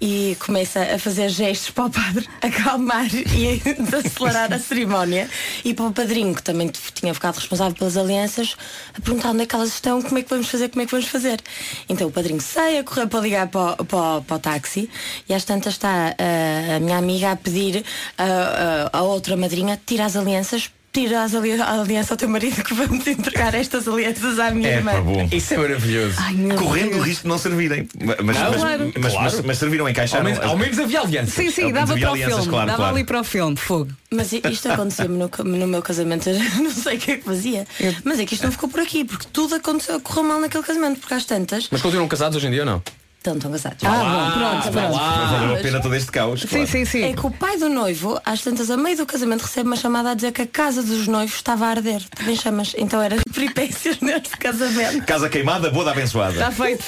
[0.00, 3.60] e começa a fazer gestos para o padre acalmar e
[4.06, 5.28] acelerar a cerimónia
[5.64, 8.56] e para o padrinho que também tinha ficado responsável pelas alianças
[8.96, 10.92] a perguntar onde é que elas estão, como é que vamos fazer, como é que
[10.92, 11.40] vamos fazer.
[11.88, 14.88] Então o padrinho sai a correr para ligar para, o- para, para o táxi
[15.28, 17.84] e às tantas está ah, a minha amiga a pedir
[18.16, 22.28] a, a, a outra madrinha tira as alianças tira as ali- a aliança ao teu
[22.28, 24.92] marido que vamos entregar estas alianças à minha É, irmã.
[24.92, 25.28] pá, bom.
[25.30, 26.16] Isso é maravilhoso.
[26.58, 27.88] Correndo o risco de não servirem.
[28.00, 28.92] Mas, Não, mas, claro.
[28.98, 29.24] mas- Claro.
[29.36, 30.24] mas- mas serviram, encaixaram.
[30.26, 31.34] Ao menos- ao menos havia alianças.
[31.34, 32.50] Sim, sim, dava havia para o alianças, filme.
[32.50, 32.94] claro, dava claro.
[32.96, 33.88] ali para o filme, fogo.
[34.10, 36.28] Mas isto acontecia-me no, no meu casamento,
[36.62, 37.66] não sei o que é que fazia.
[38.04, 40.98] Mas é que isto não ficou por aqui, porque tudo aconteceu, correu mal naquele casamento,
[41.00, 42.82] porque às tantas Mas continuam casados hoje em dia ou não?
[43.18, 43.84] Estão, estão casados.
[43.84, 44.98] Ah, bom, pronto, vai pronto.
[44.98, 46.40] Valeu a pena todo este caos.
[46.40, 46.66] Sim, claro.
[46.66, 47.02] sim, sim.
[47.02, 50.10] É que o pai do noivo, às tantas, a meio do casamento, recebe uma chamada
[50.10, 52.02] a dizer que a casa dos noivos estava a arder.
[52.10, 52.74] Também chamas.
[52.78, 55.04] Então era peripécias neste casamento.
[55.06, 56.32] Casa queimada, boda abençoada.
[56.32, 56.84] Está feito.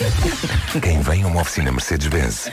[0.80, 2.50] Quem vem a uma oficina Mercedes-Benz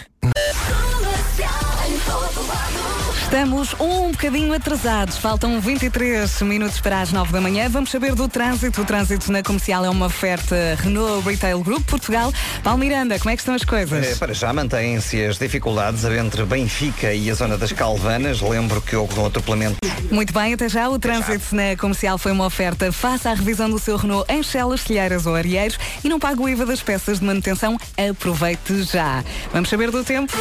[3.27, 5.17] Estamos um bocadinho atrasados.
[5.17, 7.67] Faltam 23 minutos para as 9 da manhã.
[7.69, 8.81] Vamos saber do trânsito.
[8.81, 12.33] O trânsito na comercial é uma oferta Renault Retail Group Portugal.
[12.63, 14.07] Paulo Miranda, como é que estão as coisas?
[14.07, 18.39] Eh, Para já mantêm-se as dificuldades entre Benfica e a zona das Calvanas.
[18.39, 19.75] Lembro que houve um atropelamento.
[20.09, 20.87] Muito bem, até já.
[20.87, 22.93] O trânsito na comercial foi uma oferta.
[22.93, 26.47] Faça a revisão do seu Renault em Chelas, Telheiras ou Arieiros e não pague o
[26.47, 27.77] IVA das peças de manutenção.
[28.09, 29.21] Aproveite já.
[29.51, 30.31] Vamos saber do tempo?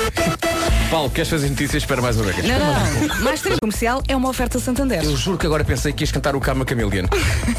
[0.89, 1.83] Paulo, queres fazer notícias?
[1.83, 2.47] Espera mais uma vez.
[2.47, 2.76] Não, não.
[3.23, 5.03] Mais três comercial é uma oferta Santander.
[5.03, 7.05] Eu juro que agora pensei que ias cantar o Cama Camilian.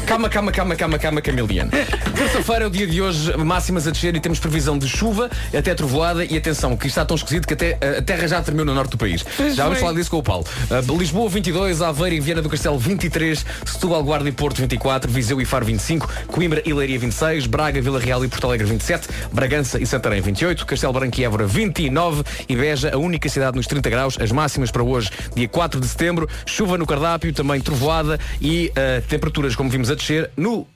[0.06, 1.68] Calma, calma, calma, calma, calma, Camilian.
[1.68, 5.74] Terça-feira é o dia de hoje, máximas a descer e temos previsão de chuva, até
[5.74, 8.64] trovoada e atenção, que isto está tão esquisito que até eh, a terra já tremeu
[8.64, 9.22] no norte do país.
[9.22, 9.86] Pois já vamos foi.
[9.86, 10.44] falar disso com o Paulo.
[10.70, 15.40] Uh, Lisboa 22, Aveiro e Viana do Castelo 23, Setúbal, Guarda e Porto 24, Viseu
[15.40, 19.80] e Faro 25, Coimbra e Leiria 26, Braga, Vila Real e Porto Alegre 27, Bragança
[19.80, 23.90] e Santarém 28, Castelo Branco e Évora 29 e Beja, a única cidade nos 30
[23.90, 28.70] graus, as máximas para hoje, dia 4 de setembro, chuva no cardápio, também trovoada e
[28.70, 30.66] uh, temperaturas, como vimos a descer, no, uh,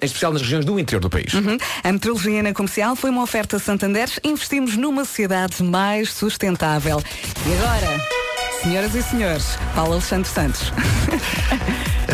[0.00, 1.32] em especial nas regiões do interior do país.
[1.34, 1.56] Uhum.
[1.82, 4.08] A metrologia na comercial foi uma oferta Santander.
[4.22, 7.02] Investimos numa sociedade mais sustentável.
[7.46, 8.00] E agora,
[8.62, 10.72] senhoras e senhores, Paulo Alexandre Santos.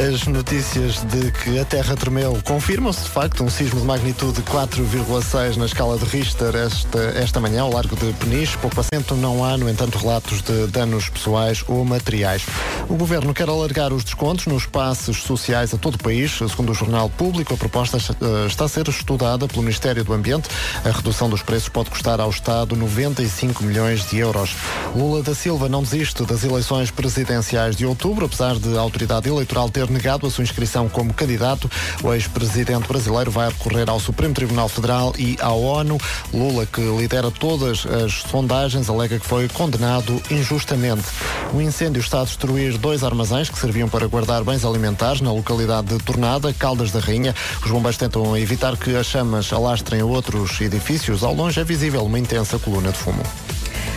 [0.01, 5.57] As notícias de que a Terra tremeu confirmam-se, de facto, um sismo de magnitude 4,6
[5.57, 8.57] na escala de Richter esta, esta manhã, ao largo de Peniche.
[8.57, 12.47] Pouco assento não há, no entanto, relatos de danos pessoais ou materiais.
[12.89, 16.33] O Governo quer alargar os descontos nos passes sociais a todo o país.
[16.33, 20.49] Segundo o Jornal Público, a proposta eh, está a ser estudada pelo Ministério do Ambiente.
[20.83, 24.57] A redução dos preços pode custar ao Estado 95 milhões de euros.
[24.97, 29.69] Lula da Silva não desiste das eleições presidenciais de outubro, apesar de a autoridade eleitoral
[29.69, 31.71] ter negado a sua inscrição como candidato.
[32.03, 35.99] O ex-presidente brasileiro vai recorrer ao Supremo Tribunal Federal e à ONU.
[36.33, 41.05] Lula, que lidera todas as sondagens, alega que foi condenado injustamente.
[41.53, 45.89] O incêndio está a destruir dois armazéns que serviam para guardar bens alimentares na localidade
[45.89, 47.35] de Tornada, Caldas da Rainha.
[47.65, 51.23] Os bombeiros tentam evitar que as chamas alastrem outros edifícios.
[51.23, 53.23] Ao longe é visível uma intensa coluna de fumo.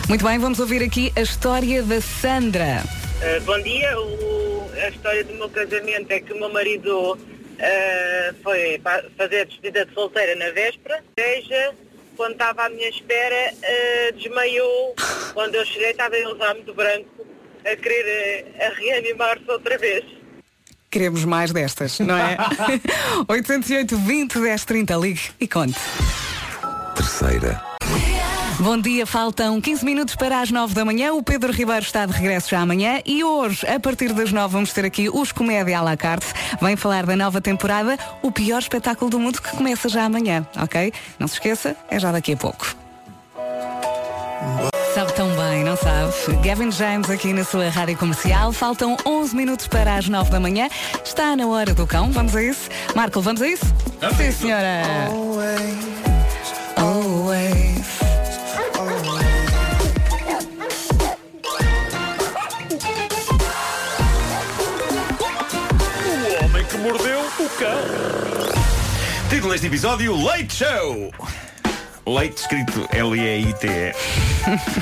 [0.08, 3.03] Muito bem, vamos ouvir aqui a história da Sandra.
[3.24, 8.34] Uh, bom dia, O- a história do meu casamento é que o meu marido uh,
[8.42, 8.80] foi
[9.16, 11.02] fazer a despedida de solteira na véspera.
[11.16, 11.72] Veja,
[12.16, 14.94] quando estava à minha espera, uh, desmaiou.
[15.32, 17.26] Quando eu cheguei estava ele já muito branco,
[17.64, 20.04] a querer uh, a reanimar-se outra vez.
[20.90, 22.36] Queremos mais destas, não é?
[23.28, 25.74] 808 20 10 30, ligue e conte.
[26.94, 27.60] Terceira.
[28.64, 31.12] Bom dia, faltam 15 minutos para as 9 da manhã.
[31.12, 34.72] O Pedro Ribeiro está de regresso já amanhã e hoje, a partir das 9, vamos
[34.72, 36.28] ter aqui os Comédia à la carte.
[36.62, 40.94] Vem falar da nova temporada, o pior espetáculo do mundo que começa já amanhã, ok?
[41.18, 42.74] Não se esqueça, é já daqui a pouco.
[44.94, 46.14] Sabe tão bem, não sabe?
[46.42, 48.50] Gavin James aqui na sua rádio comercial.
[48.50, 50.70] Faltam 11 minutos para as 9 da manhã.
[51.04, 52.10] Está na hora do cão.
[52.12, 52.70] Vamos a isso?
[52.94, 53.66] Marco, vamos a isso?
[54.16, 54.82] Sim, senhora.
[69.28, 71.10] Título deste episódio: Leite Show.
[72.06, 73.94] Leite escrito L-E-I-T-E.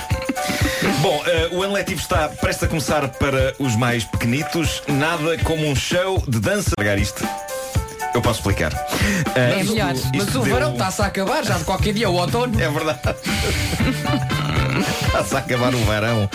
[1.01, 4.83] Bom, eh, o ano letivo está prestes a começar para os mais pequenitos.
[4.89, 6.71] Nada como um show de dança.
[6.79, 7.27] Largar isto.
[8.15, 8.73] Eu posso explicar.
[9.35, 12.15] Eh, isto- Mas isto o deu- verão está-se a acabar, já de qualquer dia o
[12.15, 12.61] outono.
[12.61, 13.01] É verdade.
[15.07, 16.29] Está-se a acabar o verão.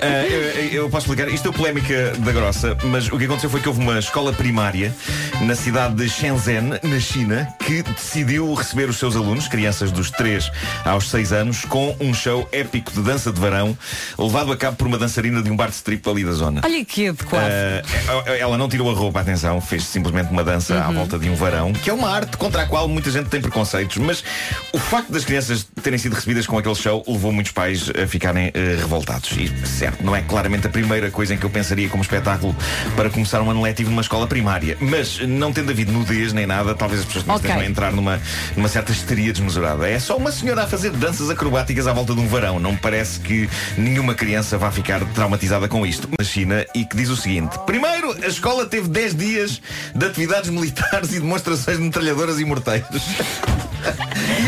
[0.00, 1.32] Ah, eu, eu posso explicar.
[1.32, 4.94] Isto é polémica da grossa, mas o que aconteceu foi que houve uma escola primária
[5.42, 10.50] na cidade de Shenzhen, na China, que decidiu receber os seus alunos, crianças dos 3
[10.84, 13.76] aos 6 anos, com um show épico de dança de verão,
[14.18, 16.60] levado a cabo por uma dançarina de um bar de strip ali da zona.
[16.64, 17.42] Olha que adequado.
[17.44, 21.34] Ah, ela não tirou a roupa, atenção, fez simplesmente uma dança à volta de um
[21.34, 24.24] varão, que é uma arte contra a qual muita gente tem preconceitos, mas
[24.72, 28.50] o facto das crianças terem sido recebidas com aquele show levou muitos pais a ficarem
[28.54, 29.30] eh, revoltados.
[29.32, 32.54] E, certo, não é claramente a primeira coisa em que eu pensaria como espetáculo
[32.96, 36.74] para começar um ano letivo numa escola primária, mas não tendo havido nudez nem nada,
[36.74, 37.36] talvez as pessoas Ok.
[37.36, 38.20] estejam a entrar numa,
[38.56, 39.88] numa certa histeria desmesurada.
[39.88, 42.58] É só uma senhora a fazer danças acrobáticas à volta de um varão.
[42.58, 46.08] Não me parece que nenhuma criança vá ficar traumatizada com isto.
[46.18, 49.60] Na China, e que diz o seguinte: primeiro, a escola teve 10 dias
[49.94, 53.02] de atividades militares e demonstrações de metralhadoras e morteiros.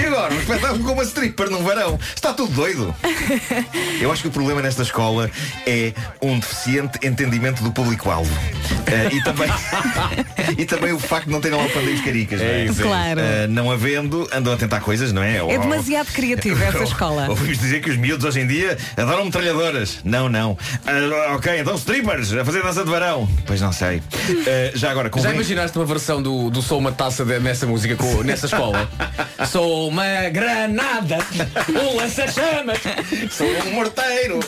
[0.00, 1.98] E agora, um espetáculo com uma stripper num varão.
[2.14, 2.94] Está tudo doido.
[4.00, 5.30] Eu acho que o problema nesta escola
[5.66, 5.92] é
[6.22, 8.30] um deficiente entendimento do público-alvo.
[8.86, 9.48] Eh, e, também,
[10.58, 12.40] e também o facto de não terem lá pandeiros caricas.
[12.40, 12.64] não é?
[12.64, 13.20] isso, é Claro.
[13.20, 15.36] Eh, não havendo, andam a tentar coisas, não é?
[15.38, 17.28] É demasiado criativa essa escola.
[17.28, 19.98] Ouvimos dizer que os miúdos hoje em dia adoram metralhadoras.
[20.04, 20.56] Não, não.
[20.86, 23.28] Ah, ok, então strippers a fazer dança de varão.
[23.46, 24.02] Pois não sei.
[24.74, 25.32] Já agora, Já convém...
[25.34, 28.88] imaginaste uma versão do, do Sou uma taça de- nessa música com- nessa escola?
[29.50, 31.18] Sou uma granada,
[31.68, 32.78] um lança-chamas.
[33.30, 34.40] Sou um morteiro.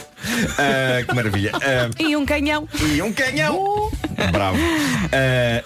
[0.59, 1.53] Ah, que maravilha.
[1.55, 2.69] Ah, E um canhão.
[2.81, 3.91] E um canhão.
[4.33, 4.59] Bravo.
[5.13, 5.63] Ah,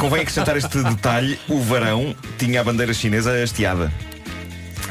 [0.00, 3.92] convém acrescentar este detalhe: o varão tinha a bandeira chinesa hasteada.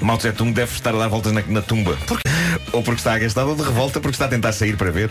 [0.01, 1.97] Mao Tse Tung deve estar a dar voltas na, na tumba.
[2.71, 5.09] Ou porque está agastado ou de revolta porque está a tentar sair para ver.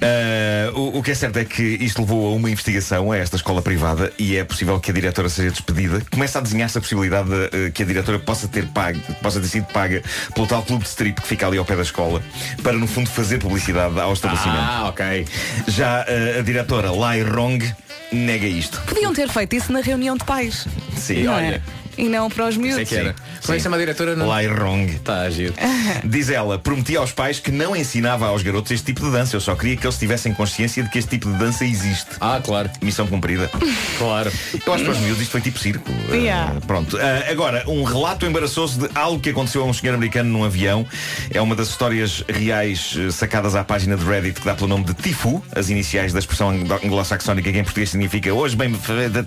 [0.00, 3.36] Ah, o, o que é certo é que isto levou a uma investigação a esta
[3.36, 6.02] escola privada e é possível que a diretora seja despedida.
[6.10, 9.48] Começa a desenhar-se a possibilidade de, eh, que a diretora possa ter, pago, possa ter
[9.48, 10.02] sido paga
[10.34, 12.22] pelo tal clube de strip que fica ali ao pé da escola
[12.62, 14.58] para, no fundo, fazer publicidade ao estabelecimento.
[14.60, 15.26] Ah, ok.
[15.68, 17.64] Já eh, a diretora Lai Rong
[18.12, 18.80] nega isto.
[18.86, 20.66] Podiam ter feito isso na reunião de pais.
[20.96, 21.44] Sim, Não olha.
[21.46, 21.62] era?
[22.00, 22.76] E não para os miúdos.
[22.76, 23.14] Sei que era.
[23.42, 24.16] Como é que chama a diretora?
[24.16, 24.26] Não?
[24.26, 24.86] Lai Rong.
[24.90, 25.54] Está a giro.
[26.04, 29.36] Diz ela, prometi aos pais que não ensinava aos garotos este tipo de dança.
[29.36, 32.06] Eu só queria que eles tivessem consciência de que este tipo de dança existe.
[32.20, 32.70] Ah, claro.
[32.82, 33.50] Missão cumprida.
[33.98, 34.32] Claro.
[34.66, 35.90] Eu acho que para os miúdos isto foi tipo circo.
[36.08, 36.54] Uh, Yeah.
[36.66, 36.96] pronto.
[36.96, 40.86] Uh, agora, um relato embaraçoso de algo que aconteceu a um senhor americano num avião.
[41.30, 44.84] É uma das histórias reais uh, sacadas à página de Reddit que dá pelo nome
[44.84, 48.78] de Tifu, as iniciais da expressão anglo- anglo-saxónica que em português significa hoje bem me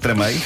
[0.02, 0.36] tramei.
[0.38, 0.42] Uh,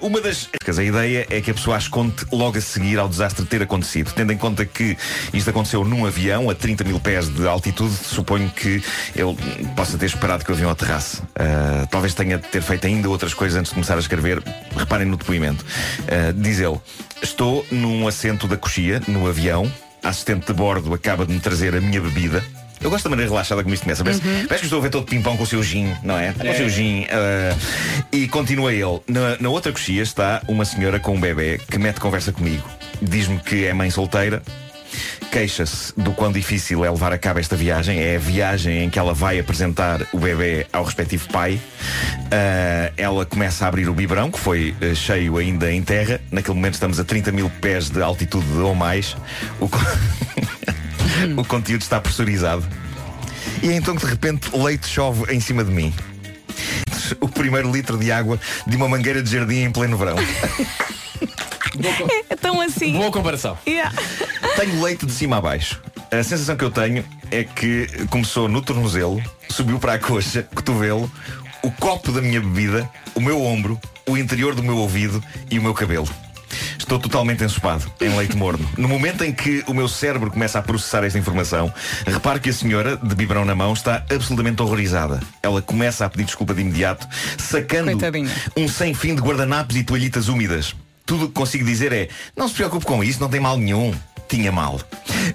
[0.06, 0.35] uma das.
[0.66, 4.12] A ideia é que a pessoa as conte logo a seguir ao desastre ter acontecido.
[4.12, 4.96] Tendo em conta que
[5.32, 8.82] isto aconteceu num avião a 30 mil pés de altitude, suponho que
[9.14, 9.36] ele
[9.74, 11.22] possa ter esperado que o avião aterrasse.
[11.22, 14.42] Uh, talvez tenha de ter feito ainda outras coisas antes de começar a escrever.
[14.76, 15.64] Reparem no depoimento.
[15.64, 16.78] Uh, diz ele:
[17.22, 19.70] Estou num assento da coxia, no avião.
[20.02, 22.44] A assistente de bordo acaba de me trazer a minha bebida.
[22.80, 24.04] Eu gosto da maneira relaxada como isto começa.
[24.04, 26.32] Parece, parece que estou a ver todo pimpão com o seu gin, não é?
[26.32, 27.06] Com o seu gin.
[27.10, 27.56] ah,
[28.12, 29.00] e continua ele.
[29.08, 32.68] Na, na outra coxia está uma senhora com um bebê que mete conversa comigo.
[33.00, 34.42] Diz-me que é mãe solteira.
[35.32, 38.00] Queixa-se do quão difícil é levar a cabo esta viagem.
[38.00, 41.60] É a viagem em que ela vai apresentar o bebê ao respectivo pai.
[42.30, 46.20] Ah, ela começa a abrir o biberão, que foi ah, cheio ainda em terra.
[46.30, 49.16] Naquele momento estamos a 30 mil pés de altitude ou mais.
[49.60, 49.68] O
[51.36, 52.66] o conteúdo está pressurizado.
[53.62, 55.92] E é então que de repente leite chove em cima de mim.
[57.20, 60.16] O primeiro litro de água de uma mangueira de jardim em pleno verão.
[62.28, 62.92] É tão assim.
[62.92, 63.56] Boa comparação.
[63.66, 63.94] Yeah.
[64.56, 65.80] Tenho leite de cima a baixo.
[66.10, 71.10] A sensação que eu tenho é que começou no tornozelo, subiu para a coxa, cotovelo,
[71.62, 75.62] o copo da minha bebida, o meu ombro, o interior do meu ouvido e o
[75.62, 76.08] meu cabelo.
[76.78, 78.68] Estou totalmente ensopado, em leite morno.
[78.76, 81.72] No momento em que o meu cérebro começa a processar esta informação,
[82.06, 85.20] reparo que a senhora, de biberão na mão, está absolutamente horrorizada.
[85.42, 87.06] Ela começa a pedir desculpa de imediato,
[87.38, 88.30] sacando Coitadinha.
[88.56, 90.74] um sem fim de guardanapos e toalhitas úmidas.
[91.04, 93.94] Tudo o que consigo dizer é, não se preocupe com isso, não tem mal nenhum.
[94.28, 94.80] Tinha mal.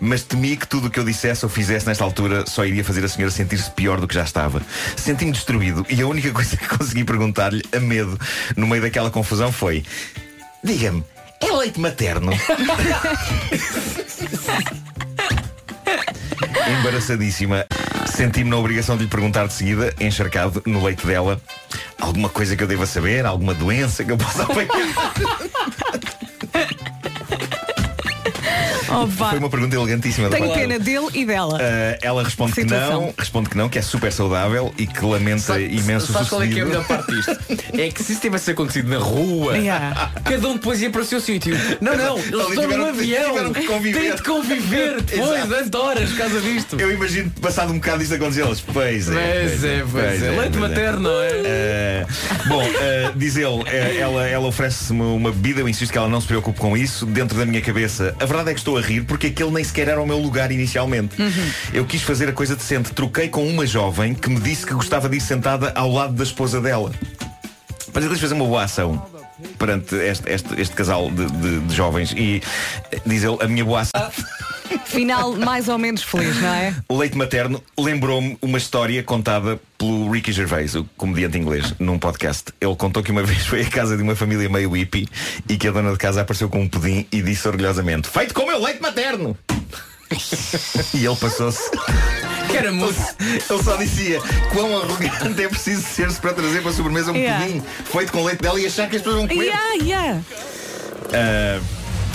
[0.02, 3.06] Mas temi que tudo o que eu dissesse ou fizesse nesta altura só iria fazer
[3.06, 4.62] a senhora sentir-se pior do que já estava.
[4.98, 8.20] Senti-me destruído e a única coisa que consegui perguntar-lhe, a medo,
[8.58, 9.84] no meio daquela confusão foi
[10.64, 11.04] Diga-me,
[11.40, 12.32] é leite materno?
[16.80, 17.66] Embaraçadíssima,
[18.06, 21.42] senti-me na obrigação de lhe perguntar de seguida, encharcado no leite dela,
[22.00, 24.70] alguma coisa que eu deva saber, alguma doença que eu possa apanhar.
[29.04, 29.30] Opa.
[29.30, 30.30] Foi uma pergunta elegantíssima.
[30.30, 31.56] da Tenho parte pena dele e dela.
[31.56, 35.60] Uh, ela responde que não, responde que não, que é super saudável e que lamenta
[35.60, 37.38] imenso o Sabes qual é que é a melhor parte disto?
[37.78, 40.12] É que se isso tivesse acontecido na rua, Yeah.
[40.24, 41.56] cada um depois ia para o seu sítio.
[41.80, 43.54] Não, não, eles estão no avião.
[43.54, 46.80] Têm de conviver depois, durante horas, por causa disto.
[46.80, 48.62] Eu imagino passado um bocado isto acontecer eles.
[48.62, 49.14] Pois é.
[49.14, 50.32] Pois é, pois é.
[50.32, 52.06] Leite materno, não é?
[52.06, 56.08] Uh, bom, uh, diz ele, uh, ela, ela oferece-me uma bebida, eu insisto que ela
[56.08, 57.06] não se preocupe com isso.
[57.06, 59.88] Dentro da minha cabeça, a verdade é que estou a rir porque aquele nem sequer
[59.88, 61.16] era o meu lugar inicialmente.
[61.74, 62.92] Eu quis fazer a coisa decente.
[62.94, 66.24] Troquei com uma jovem que me disse que gostava de ir sentada ao lado da
[66.24, 66.92] esposa dela.
[67.94, 69.06] Para eles fazer uma boa ação
[69.58, 72.42] perante este, este, este casal de, de- de jovens e
[73.06, 74.12] diz ele, a minha boa ação.
[74.86, 76.76] Final mais ou menos feliz, não é?
[76.88, 82.46] O leite materno lembrou-me uma história contada pelo Ricky Gervais, o comediante inglês, num podcast.
[82.60, 85.08] Ele contou que uma vez foi à casa de uma família meio hippie
[85.48, 88.44] e que a dona de casa apareceu com um pudim e disse orgulhosamente Feito com
[88.44, 89.38] o meu leite materno!
[90.94, 91.72] e ele passou-se.
[92.50, 93.00] Que era muito.
[93.20, 94.20] Ele só dizia
[94.52, 97.46] quão arrogante é preciso ser-se para trazer para a sobremesa um Yeah.
[97.46, 99.46] pudim feito com leite dela e achar que as pessoas vão comer.
[99.46, 100.22] Yeah, yeah.
[101.14, 101.62] Ah,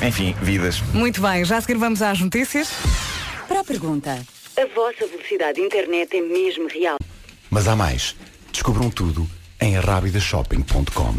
[0.03, 0.81] enfim, vidas.
[0.93, 2.71] Muito bem, já a seguir vamos às notícias.
[3.49, 4.19] Para a pergunta,
[4.57, 6.97] a vossa velocidade de internet é mesmo real?
[7.51, 8.17] Mas há mais.
[8.53, 9.27] Descubram tudo
[9.61, 11.15] em rabidashopping.com.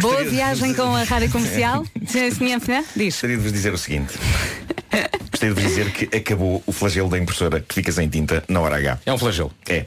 [0.00, 1.86] Boa viagem com a rádio comercial.
[2.94, 3.14] Diz.
[3.14, 4.12] Gostaria de vos dizer o seguinte.
[5.30, 8.60] Gostaria de vos dizer que acabou o flagelo da impressora que fica sem tinta na
[8.60, 8.98] hora H.
[9.06, 9.50] É um flagelo.
[9.66, 9.86] É.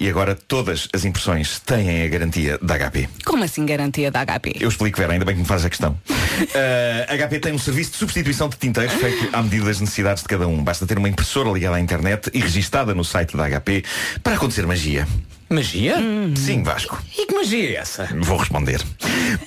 [0.00, 3.08] E agora todas as impressões têm a garantia da HP.
[3.24, 4.56] Como assim garantia da HP?
[4.58, 5.92] Eu explico, Vera, ainda bem que me faz a questão.
[6.10, 10.24] Uh, a HP tem um serviço de substituição de tinteiros feito à medida das necessidades
[10.24, 10.64] de cada um.
[10.64, 13.84] Basta ter uma impressora ligada à internet e registada no site da HP
[14.24, 15.06] para acontecer magia.
[15.50, 15.96] Magia?
[16.36, 17.02] Sim, Vasco.
[17.16, 18.08] E que magia é essa?
[18.20, 18.82] Vou responder.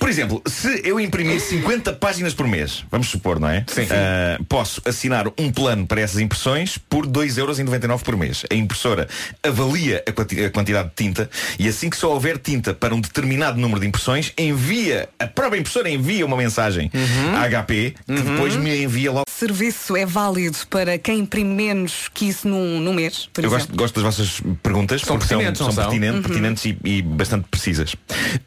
[0.00, 3.64] Por exemplo, se eu imprimir 50 páginas por mês, vamos supor, não é?
[3.68, 3.86] Sim.
[3.90, 8.42] Ah, posso assinar um plano para essas impressões por 2,99€ por mês.
[8.50, 9.08] A impressora
[9.44, 13.00] avalia a, quanti- a quantidade de tinta e assim que só houver tinta para um
[13.00, 16.90] determinado número de impressões, envia, a própria impressora envia uma mensagem
[17.36, 19.24] à HP que depois me envia logo.
[19.28, 23.50] O serviço é válido para quem imprime menos que isso num, num mês, por Eu
[23.50, 23.76] exemplo.
[23.76, 25.91] gosto, gosto das vossas perguntas São porque são, são são?
[26.00, 26.22] Pertinentes, Uhum.
[26.22, 27.94] pertinentes e, e bastante precisas.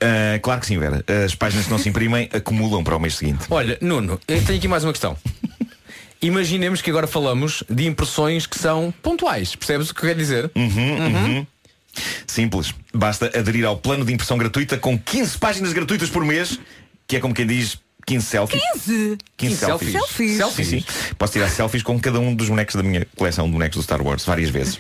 [0.02, 1.04] Ah, claro que sim, Vera.
[1.26, 3.46] As páginas que não se imprimem acumulam para o mês seguinte.
[3.50, 5.18] Olha, Nuno, eu tenho aqui mais uma questão.
[6.22, 9.56] Imaginemos que agora falamos de impressões que são pontuais.
[9.56, 10.52] Percebes o que eu quero dizer?
[10.56, 11.46] Uhum.
[12.26, 12.74] Simples.
[12.94, 16.60] Basta aderir ao plano de impressão gratuita com 15 páginas gratuitas por mês,
[17.08, 17.78] que é como quem diz
[18.08, 18.62] 15 selfies.
[18.74, 19.18] 15?
[19.38, 19.92] 15 selfies.
[19.92, 20.38] Selfies.
[20.38, 20.84] Selfies, sim.
[21.18, 24.02] Posso tirar selfies com cada um dos bonecos da minha coleção de bonecos do Star
[24.02, 24.80] Wars, várias vezes.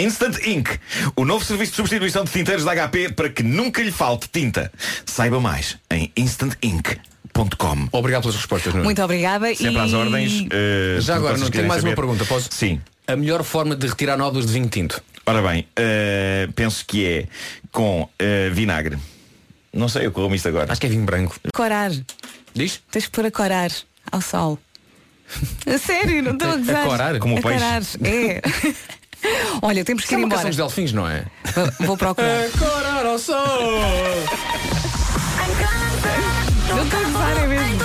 [0.00, 0.78] Instant Ink,
[1.14, 4.72] o novo serviço de substituição de tinteiros da HP para que nunca lhe falte tinta.
[5.04, 7.88] Saiba mais em instantink.com.
[7.92, 8.84] Obrigado pelas respostas, Nuno.
[8.84, 9.46] Muito obrigada.
[9.54, 9.78] Sempre e...
[9.78, 10.46] às ordens.
[10.50, 11.96] eh, Já agora, não tenho mais uma saber.
[11.96, 12.48] pergunta, posso?
[12.50, 12.80] Sim.
[13.06, 15.02] A melhor forma de retirar nódulos de vinho tinto.
[15.26, 17.26] Ora bem, eh, penso que é
[17.70, 18.96] com eh, vinagre.
[19.72, 20.72] Não sei, eu corro isto agora.
[20.72, 21.36] Acho que é vinho branco.
[21.54, 21.90] Corar.
[22.54, 22.80] Diz?
[22.90, 23.70] Tens que pôr a corar
[24.10, 24.58] ao sol.
[25.72, 26.84] A sério, não estou a gozar.
[26.86, 27.18] corar?
[27.20, 27.58] Como o a peixe.
[27.58, 27.82] corar.
[28.02, 28.40] É.
[29.62, 30.36] Olha, temos que é ir embora.
[30.42, 31.24] canção dos delfins, não é?
[31.54, 32.48] Vou- Vou procurar.
[32.58, 33.36] Corar ao sol!
[36.68, 37.80] Não estou a gozar, é mesmo.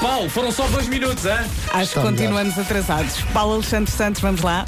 [0.00, 1.36] Paulo, foram só dois minutos, hein?
[1.74, 3.20] Acho que continuamos atrasados.
[3.34, 4.64] Paulo Alexandre Santos, vamos lá.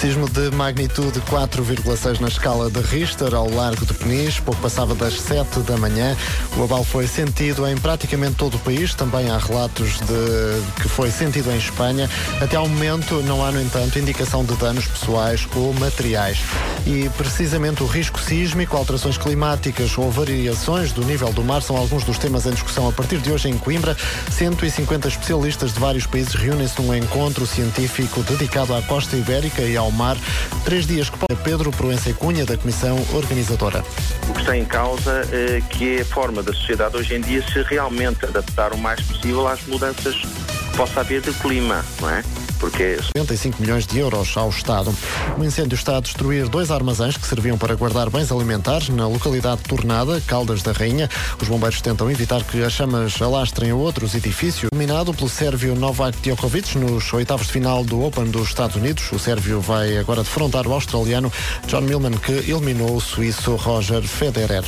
[0.00, 5.20] Sismo de magnitude 4,6 na escala de Richter, ao largo de Peniche, pouco passava das
[5.20, 6.16] 7 da manhã.
[6.56, 11.10] O abalo foi sentido em praticamente todo o país, também há relatos de que foi
[11.10, 12.08] sentido em Espanha.
[12.40, 16.38] Até ao momento não há, no entanto, indicação de danos pessoais ou materiais.
[16.86, 22.04] E precisamente o risco sísmico, alterações climáticas ou variações do nível do mar são alguns
[22.04, 23.94] dos temas em discussão a partir de hoje em Coimbra.
[24.30, 29.89] 150 especialistas de vários países reúnem-se num encontro científico dedicado à costa ibérica e ao
[29.92, 30.16] mar.
[30.64, 33.82] Três dias que Pedro Proença e Cunha, da Comissão Organizadora.
[34.28, 37.42] O que está em causa eh, que é a forma da sociedade hoje em dia
[37.42, 42.22] se realmente adaptar o mais possível às mudanças que possa haver de clima, não é?
[42.60, 44.94] Porque 95 milhões de euros ao Estado.
[45.38, 49.62] O incêndio está a destruir dois armazéns que serviam para guardar bens alimentares na localidade
[49.62, 51.08] Tornada, Caldas da Rainha.
[51.40, 54.68] Os bombeiros tentam evitar que as chamas alastrem a outros edifícios.
[54.70, 59.10] Dominado pelo sérvio Novak Djokovic nos oitavos de final do Open dos Estados Unidos.
[59.10, 61.32] O sérvio vai agora defrontar o australiano
[61.66, 64.64] John Millman, que eliminou o suíço Roger Federer.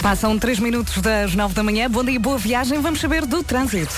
[0.00, 1.88] Passam 3 minutos das 9 da manhã.
[1.90, 2.80] Bom dia, boa viagem.
[2.80, 3.94] Vamos saber do trânsito.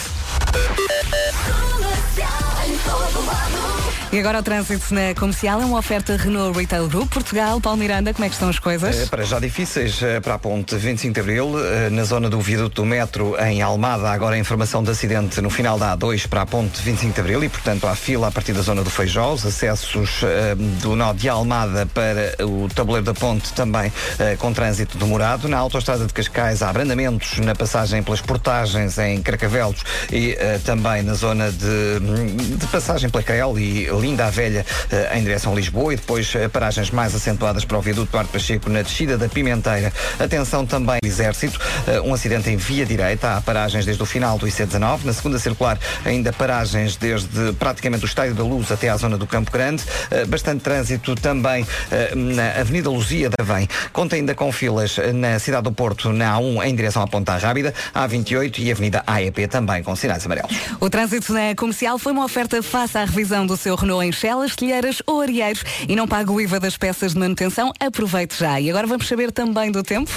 [2.85, 4.03] Todo lado.
[4.15, 7.61] E agora o trânsito na comercial é uma oferta Renault Retail Group Portugal.
[7.61, 8.97] Paulo Miranda, como é que estão as coisas?
[8.97, 12.41] Eh, Para já difíceis eh, para a ponte 25 de Abril, eh, na zona do
[12.41, 16.43] viaduto do metro em Almada, agora a informação de acidente no final da A2 para
[16.43, 19.33] a ponte 25 de Abril e, portanto, há fila a partir da zona do Feijó,
[19.33, 23.93] os acessos eh, do nó de Almada para o tabuleiro da ponte também
[24.39, 25.49] com trânsito demorado.
[25.49, 31.15] Na autoestrada de Cascais há abrandamentos na passagem pelas portagens em Carcavelos e também na
[31.15, 35.94] zona de, de passagem pela Crel e Linda a Velha eh, em direção a Lisboa
[35.94, 39.90] e depois eh, paragens mais acentuadas para o viaduto Duarte Pacheco na descida da Pimenteira.
[40.20, 44.36] Atenção também do Exército, eh, um acidente em via direita, há paragens desde o final
[44.36, 48.96] do IC19, na segunda circular ainda paragens desde praticamente o Estádio da Luz até à
[48.98, 49.82] zona do Campo Grande,
[50.28, 51.66] bastante trânsito também
[52.14, 53.66] na Avenida Luzia da Vem.
[53.92, 57.72] Conta ainda com filas na cidade do Porto, na A1 em direção à Ponta Rábida,
[57.94, 60.52] A28 e Avenida AEP também com sinais amarelos.
[60.80, 64.57] O trânsito na comercial foi uma oferta face à revisão do seu Renault em Chelas,
[64.57, 67.72] Telheiras ou Arieiros e não paga o IVA das peças de manutenção.
[67.78, 68.61] Aproveite já.
[68.61, 70.11] E agora vamos saber também do tempo.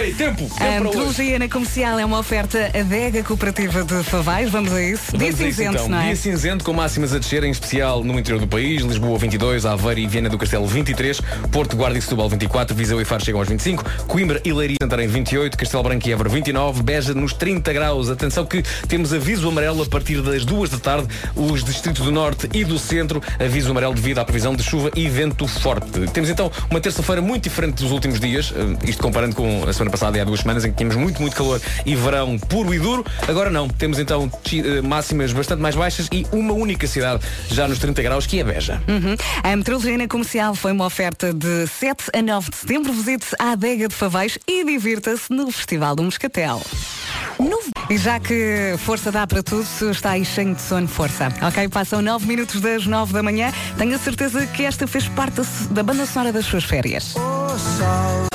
[0.00, 0.44] Oi, tempo.
[0.44, 0.82] A tempo para hoje.
[0.84, 4.48] metrologia na comercial é uma oferta adega cooperativa de Favais.
[4.48, 5.14] Vamos a isso.
[5.14, 5.88] Dia Vamos a isso, cinzento, então.
[5.90, 6.06] não é?
[6.06, 8.80] Dia cinzento com máximas a descer, em especial no interior do país.
[8.80, 11.20] Lisboa 22, Aveiro e Viana do Castelo 23,
[11.52, 15.06] Porto, Guarda e Setúbal 24, Viseu e Faro chegam aos 25, Coimbra e Leiria Santarém
[15.06, 18.08] 28, Castelo Branco e Évora 29, Beja nos 30 graus.
[18.08, 21.08] Atenção que temos aviso amarelo a partir das 2 da tarde.
[21.36, 25.06] Os distritos do Norte e do Centro, aviso amarelo devido à previsão de chuva e
[25.10, 26.06] vento forte.
[26.14, 29.89] Temos então uma terça-feira muito diferente dos últimos dias, eh, isto comparando com a semana
[29.90, 32.78] passada e há duas semanas em que tínhamos muito, muito calor e verão puro e
[32.78, 33.04] duro.
[33.28, 37.78] Agora não, temos então eh, máximas bastante mais baixas e uma única cidade já nos
[37.78, 38.80] 30 graus, que é Beja.
[38.88, 39.16] Uhum.
[39.42, 42.92] A metrologia na comercial foi uma oferta de 7 a 9 de setembro.
[42.92, 46.60] Visite a adega de Favais e divirta-se no Festival do Moscatel.
[47.88, 51.26] E já que força dá para tudo, se está aí cheio de sono, força.
[51.42, 53.52] Ok, passam 9 minutos das 9 da manhã.
[53.76, 57.16] Tenho a certeza que esta fez parte da, da banda sonora das suas férias.
[57.16, 58.30] Está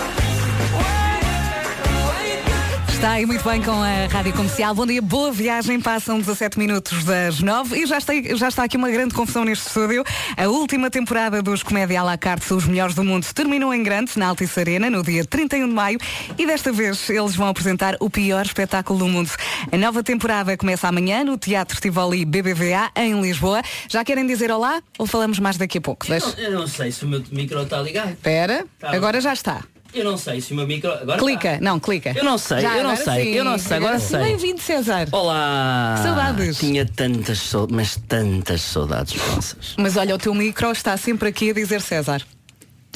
[3.12, 4.74] aí muito bem com a Rádio Comercial.
[4.74, 5.80] Bom dia, boa viagem.
[5.80, 9.68] Passam 17 minutos das 9 e já está, já está aqui uma grande confusão neste
[9.68, 10.04] estúdio.
[10.36, 14.12] A última temporada dos Comédia à la carte, os melhores do mundo, terminou em grande,
[14.18, 16.00] na Altice Arena, no dia 31 de maio.
[16.38, 19.30] E desta vez eles vão apresentar o pior espetáculo do mundo.
[19.72, 23.62] A nova temporada começa amanhã no Teatro Tivoli BBVA, em Lisboa.
[23.88, 26.06] Já querem dizer olá ou falamos mais daqui a pouco?
[26.12, 28.12] Eu não, eu não sei se o meu micro está ligado.
[28.12, 28.96] Espera, Tá.
[28.96, 29.64] agora já está.
[29.96, 30.92] Eu não sei se o meu micro.
[30.92, 31.58] Agora Clica, tá.
[31.62, 32.14] não, clica.
[32.18, 33.30] Eu não sei, Já, eu não agora sei, sim.
[33.32, 34.20] eu não sei, agora sei.
[34.20, 35.08] Bem-vindo, César.
[35.14, 35.96] Olá!
[36.04, 36.58] Saudades.
[36.58, 39.74] Tinha tantas, mas tantas saudades vossas.
[39.78, 42.22] Mas olha, o teu micro está sempre aqui a dizer César.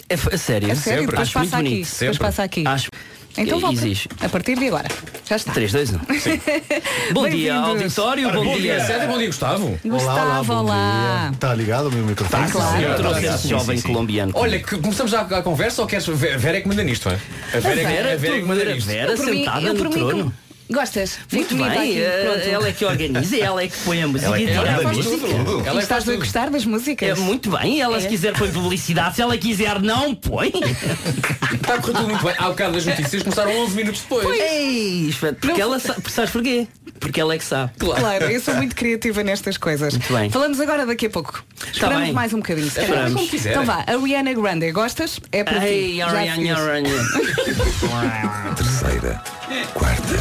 [0.09, 0.71] É, a sério?
[0.71, 1.75] A sério, depois Acho passa muito aqui.
[1.75, 1.99] bonito.
[1.99, 2.67] Depois passa aqui.
[2.67, 2.89] Acho.
[3.41, 3.75] Então volta.
[3.75, 4.09] Existe.
[4.21, 4.87] A partir de agora.
[5.27, 5.53] Já está.
[5.53, 5.99] 3, 2, 1.
[7.13, 8.83] Bom dia, auditório, bom, bom dia.
[8.85, 9.79] César, bom dia, Gustavo.
[9.85, 11.29] Gustavo, olá.
[11.33, 12.45] Está ligado o meu microfone?
[12.45, 12.81] Tá, claro.
[12.81, 13.35] Eu trouxe Obrigado.
[13.35, 13.87] esse jovem sim, sim.
[13.93, 14.31] colombiano.
[14.35, 16.05] Olha, que começamos já a conversa ou queres.
[16.07, 17.13] Vera Vera é que manda nisto, é?
[17.13, 18.87] A Vera, é que- Vera, a Vera é a nisto.
[18.87, 20.33] Vera por mim- sentada no trono.
[20.71, 21.17] Gostas?
[21.31, 22.47] Muito bem, aqui, eh, pronto.
[22.47, 24.71] ela é que organiza, ela é que põe a música Ela é e que tira
[24.71, 25.17] a faz música.
[25.27, 25.63] tudo.
[25.67, 27.09] Ela é Estás a gostar das músicas?
[27.09, 28.01] É muito bem, ela É.
[28.01, 30.51] se quiser põe publicidade, se ela quiser não põe.
[31.55, 32.35] Está a correr tudo muito bem.
[32.37, 34.39] Há bocado das notícias começaram 11 minutos depois.
[34.39, 36.67] Ei, espera, porque ela sabe, sabes porquê?
[36.99, 37.71] Porque ela é que sabe.
[37.77, 39.93] Claro, eu sou muito criativa nestas coisas.
[39.93, 40.29] Muito bem.
[40.29, 41.43] Falamos agora daqui a pouco.
[41.71, 42.13] Esperamos bem.
[42.13, 42.67] mais um bocadinho.
[42.67, 43.13] Esperamos.
[43.13, 43.51] Como quiser.
[43.51, 45.19] Então vá, a Rihanna Grande, gostas?
[45.31, 45.65] É para ti.
[45.65, 46.61] Ei, Ariana, seguiste.
[46.61, 46.89] Ariana.
[48.55, 49.23] Terceira,
[49.73, 50.15] quarta,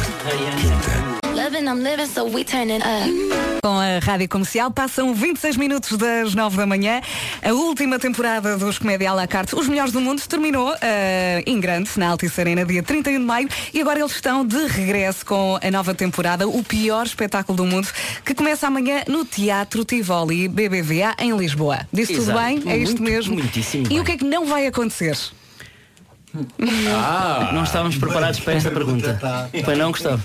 [0.57, 1.18] quinta.
[1.49, 3.59] Loving, I'm living, so we turn it up.
[3.63, 7.01] Com a Rádio Comercial passam 26 minutos das 9 da manhã.
[7.43, 11.59] A última temporada dos Comédia à la carte, Os Melhores do Mundo, terminou eh, em
[11.59, 13.49] grande, na Altice Arena, dia 31 de maio.
[13.73, 17.87] E agora eles estão de regresso com a nova temporada, o pior espetáculo do mundo,
[18.23, 21.79] que começa amanhã no Teatro Tivoli BBVA, em Lisboa.
[21.91, 22.39] Disse tudo Exato.
[22.45, 22.63] bem?
[22.71, 23.33] É isto Muito, mesmo?
[23.33, 23.99] muitíssimo E bem.
[23.99, 25.17] o que é que não vai acontecer?
[26.93, 29.19] Ah, Não estávamos preparados para esta pergunta.
[29.65, 30.21] Foi não, Gustavo?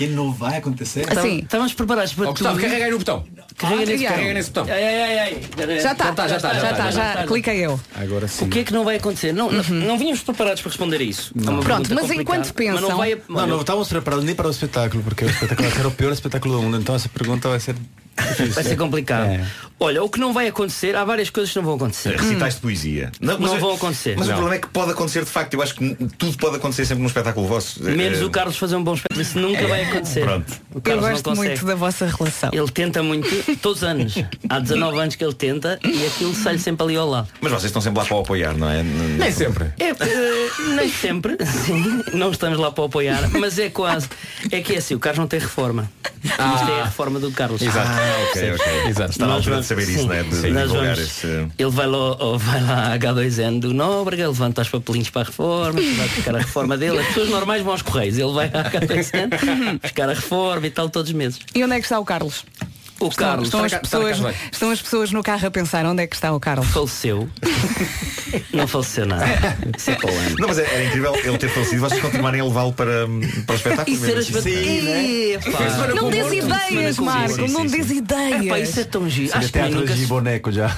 [0.00, 1.04] Que não vai acontecer?
[1.12, 2.64] Assim, Estávamos preparados para Ó, Gustavo, tudo.
[2.64, 3.22] carrega aí no botão.
[3.60, 4.64] Carrega nesse Ah, Carrega nesse botão.
[4.74, 5.80] Ai, ai, ai, ai.
[5.80, 7.78] já está, Já está, já está, já está, já, cliquei eu.
[7.94, 8.44] Agora sim.
[8.44, 9.32] O que é que não vai acontecer?
[9.32, 11.32] Não, não, não vínhamos preparados para responder a isso.
[11.44, 13.20] É uma Pronto, mas enquanto pensam- Mas não vai.
[13.28, 16.12] Não, não estamos preparados nem para o espetáculo, porque o espetáculo vai ser o pior
[16.12, 17.74] espetáculo do mundo, então essa pergunta vai ser
[18.18, 18.52] difícil.
[18.52, 19.26] Vai ser complicado.
[19.30, 19.46] É.
[19.82, 22.14] Olha, o que não vai acontecer, há várias coisas que não vão acontecer.
[22.14, 23.10] Recitais de poesia.
[23.18, 24.14] Não, mas- vão acontecer.
[24.18, 24.34] Mas Não.
[24.34, 25.54] o problema é que pode acontecer de facto.
[25.54, 27.82] Eu acho que tudo pode acontecer sempre num espetáculo vosso.
[27.82, 30.20] Menos Eh, o Carlos fazer um bom espetáculo, isso nunca vai acontecer.
[30.20, 30.52] Pronto.
[30.74, 31.48] O Eu não gosto consegue.
[31.48, 32.50] muito da vossa relação.
[32.52, 34.14] Ele tenta muito, todos os anos.
[34.48, 37.28] Há 19 anos que ele tenta e aquilo sai-lhe sempre ali ao lado.
[37.40, 38.82] Mas vocês estão sempre lá para o apoiar, não é?
[38.82, 39.72] Nem sempre.
[39.78, 44.08] É, eh, nem sempre, sim, não estamos lá para o apoiar, mas é quase.
[44.50, 45.90] É que é assim, o Carlos não tem reforma.
[46.22, 47.62] Isto é a reforma do Carlos.
[47.62, 47.88] Exato.
[47.88, 48.66] Ah, ok, ok.
[48.90, 49.10] Exato.
[49.12, 50.22] Está na altura vamos- de saber isso, sim, não é?
[50.22, 51.26] De sim, vamos- esse.
[51.58, 55.80] Ele vai lá, vai lá à H2N do Nóbrega, levanta os papelinhos para a reforma,
[55.80, 56.98] vai buscar a reforma dele.
[56.98, 60.90] As pessoas normais vão aos Correios, ele vai à H2N buscar a reforma e tal
[60.90, 61.38] todos os meses.
[61.54, 62.44] E onde é que está o Carlos?
[63.00, 64.18] O Estão, Carlos estão, as pessoas,
[64.52, 66.66] estão as pessoas no carro a pensar onde é que está o Carlos.
[66.68, 67.28] Faleceu.
[68.52, 69.24] Não faleceu nada.
[69.76, 70.36] Isso é para o ano.
[70.38, 73.06] Não, mas é- era incrível ele ter falecido e vocês continuarem a levá-lo para,
[73.46, 73.96] para o espetáculo.
[73.96, 75.94] Isso era espetáculo.
[75.96, 78.68] Não dês ideias, Marco, não dês ideias.
[78.68, 79.28] Isso é tão giro.
[79.32, 80.68] Seria Acho que nunca de boneco já.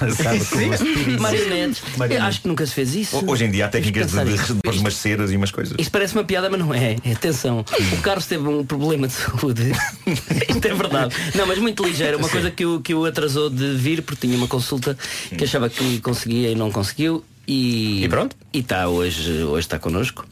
[1.19, 1.81] Marionetes.
[2.21, 3.17] Acho que nunca se fez isso.
[3.17, 5.75] Ho- Hoje em dia há técnicas de, umas ceras e umas coisas.
[5.77, 6.95] Isto parece uma piada, mas não é.
[7.11, 9.71] Atenção, o Carlos teve um problema de saúde.
[10.49, 11.15] Isto é verdade.
[11.35, 12.12] Não, mas muito ligeiro.
[12.17, 14.97] Uma coisa que o, que o atrasou de vir, porque tinha uma consulta
[15.37, 17.23] que achava que conseguia e não conseguiu.
[17.45, 18.37] E, pronto.
[18.53, 20.25] E está hoje, hoje está connosco,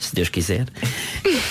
[0.00, 0.66] se Deus quiser.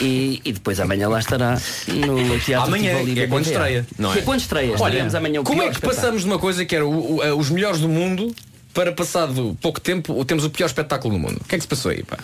[0.02, 1.58] E, e depois amanhã lá estará
[1.88, 4.22] no Teatro Amanhã é quando estreia, não Que é?
[4.22, 4.76] é quando estreia.
[4.78, 5.96] Olha, amanhã o como é que espetáculo.
[5.96, 8.36] passamos de uma coisa que era o- o- eh, os melhores do mundo
[8.74, 11.38] para passado pouco tempo temos o pior espetáculo do mundo?
[11.40, 12.18] O que é que se passou aí, pá?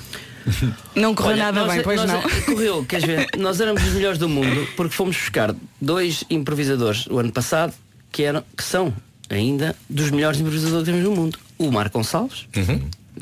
[0.95, 2.21] Não correu Olha, nada nós- bem, pois nós- não.
[2.55, 3.27] Correu, queres ver?
[3.37, 7.73] Nós éramos os melhores do mundo porque fomos buscar dois improvisadores o ano passado
[8.11, 8.93] que, eram, que são
[9.29, 11.37] ainda dos melhores improvisadores que temos no mundo.
[11.57, 12.47] O Marco Gonçalves,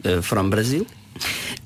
[0.04, 0.86] eh, from Brasil,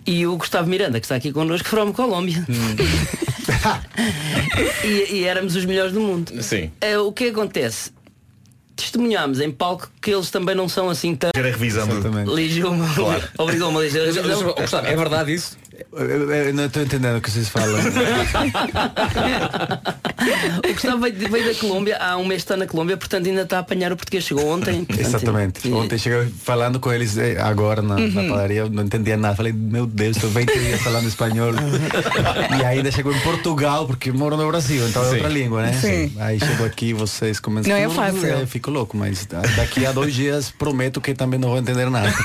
[0.05, 2.45] e o Gustavo Miranda, que está aqui connosco, from Colômbia.
[4.83, 6.31] e, e éramos os melhores do mundo.
[6.43, 6.71] Sim.
[6.81, 7.91] Eh, o que acontece?
[8.77, 11.31] Testemunhámos em palco que eles também não são assim tão.
[11.35, 11.95] Era a revisão do.
[13.37, 14.53] Obrigou-me a ligeira revisão.
[14.53, 15.57] Gustavo, é verdade isso?
[15.91, 17.77] Eu, não estou entendendo o que vocês falam.
[20.67, 23.57] O Gustavo veio, veio da Colômbia, há um mês está na Colômbia, portanto ainda está
[23.57, 24.23] a apanhar o português.
[24.25, 24.83] Chegou ontem.
[24.83, 25.71] portanto, Exatamente.
[25.71, 28.29] Ontem cheguei falando com eles eh, agora na, na Uhum.
[28.29, 29.35] padaria, eu não entendia nada.
[29.35, 31.51] Falei, meu Deus, estou 20 dias falando espanhol.
[32.59, 35.13] e ainda chegou em Portugal, porque moro no Brasil, então é Sim.
[35.15, 35.73] outra língua, né?
[35.73, 36.11] Sim.
[36.19, 37.71] Aí chegou aqui, vocês começam.
[37.71, 38.25] Não é fácil.
[38.27, 41.89] Eu fico louco, mas da- daqui a dois dias prometo que também não vou entender
[41.89, 42.11] nada.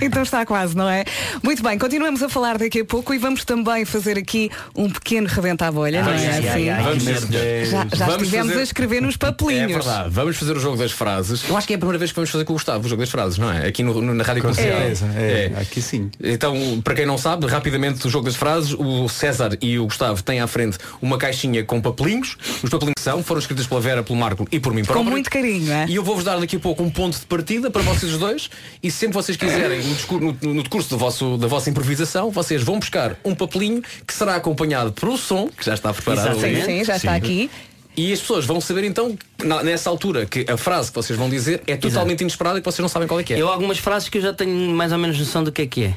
[0.00, 1.04] Então está quase, não é?
[1.42, 5.26] Muito bem, continuamos a falar daqui a pouco e vamos também fazer aqui um pequeno
[5.28, 6.68] rebenta à bolha, não é assim?
[6.82, 7.04] Vamos.
[7.04, 9.72] Já, já Vamos estivemos fazer- a escrever nos É papelinhos.
[9.72, 10.10] verdade.
[10.10, 11.42] Vamos fazer o jogo das frases.
[11.48, 13.00] Eu acho que é a primeira vez que vamos fazer com o Gustavo, o jogo
[13.00, 13.66] das frases, não é?
[13.66, 14.78] Aqui no, no- na Rádio Com Comercial.
[14.78, 16.10] certeza, é, aqui sim.
[16.22, 20.22] Então, para quem não sabe, rapidamente o jogo das frases, o César e o Gustavo
[20.22, 22.36] têm à frente uma caixinha com papelinhos.
[22.62, 25.10] Os papelinhos são, foram escritos pela Vera, pelo Marco e por mim Com próprio.
[25.10, 25.86] muito carinho, é?
[25.88, 28.50] E eu vou-vos dar daqui a pouco um ponto de partida para vocês dois
[28.82, 29.80] e sempre vocês quiserem,
[30.10, 34.12] no, no- no decurso do vosso, da vossa improvisação, vocês vão buscar um papelinho que
[34.12, 37.50] será acompanhado por um som, que já está preparado Sim, já está aqui.
[37.96, 39.18] E as pessoas vão saber então,
[39.64, 42.78] nessa altura, que a frase que vocês vão dizer é totalmente inesperada e que vocês
[42.78, 43.40] não sabem qual é que é.
[43.40, 45.84] Eu algumas frases que eu já tenho mais ou menos noção do que é que
[45.84, 45.96] é.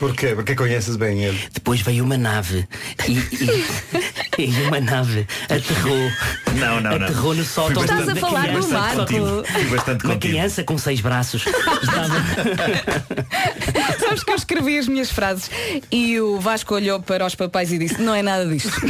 [0.00, 0.28] Porquê?
[0.34, 1.38] Porque conheces bem ele.
[1.52, 2.66] Depois veio uma nave
[3.06, 3.12] e,
[4.38, 6.10] e, e uma nave aterrou.
[6.54, 7.06] Não, não, não.
[7.06, 7.82] Aterrou no sótão.
[7.82, 8.68] Estás a falar do criança.
[8.78, 8.96] Marco.
[9.00, 9.44] Contigo.
[9.46, 11.44] Fui bastante Uma criança com seis braços.
[11.46, 12.14] Estava...
[14.00, 15.50] Sabes que eu escrevi as minhas frases
[15.92, 18.70] e o Vasco olhou para os papéis e disse, não é nada disto.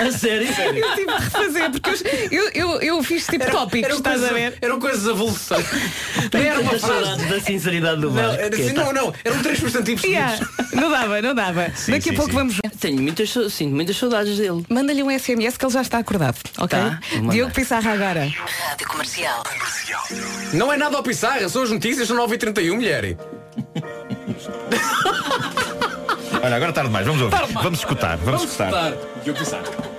[0.00, 0.48] a sério?
[0.74, 1.94] Eu tive a refazer, porque eu,
[2.32, 4.58] eu, eu, eu fiz tipo tópicos, eram estás coisas, a ver?
[4.62, 5.64] Eram coisas avulsas.
[6.32, 7.26] Não era uma frase.
[7.26, 8.40] da sinceridade do Não, Marco.
[8.42, 10.72] era assim, tá- não, não, eram três substantivos Seguidos.
[10.74, 11.70] não dava, não dava.
[11.74, 12.36] Sim, Daqui a sim, pouco sim.
[12.36, 12.60] vamos.
[12.80, 14.64] Tenho muitas, sinto muitas saudades dele.
[14.68, 16.78] Manda-lhe um SMS que ele já está acordado, ok?
[16.78, 17.00] Tá.
[17.30, 18.28] Diogo Pissarra agora.
[18.68, 19.42] Rádio Comercial.
[20.52, 23.16] Não é nada ao pissarra, são as notícias, são 9h31, mulher.
[26.42, 27.06] Olha, agora tarde demais.
[27.06, 27.36] Vamos ouvir.
[27.54, 28.16] Vamos escutar.
[28.18, 28.92] Vamos, escutar.
[29.22, 29.93] Diogo Pissarra.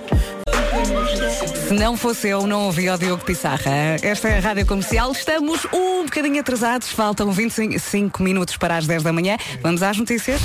[1.68, 3.96] Se não fosse eu, não ouvia o Diogo Pissarra.
[4.02, 5.12] Esta é a Rádio Comercial.
[5.12, 6.90] Estamos um bocadinho atrasados.
[6.90, 9.36] Faltam 25 minutos para as 10 da manhã.
[9.62, 10.40] Vamos às notícias.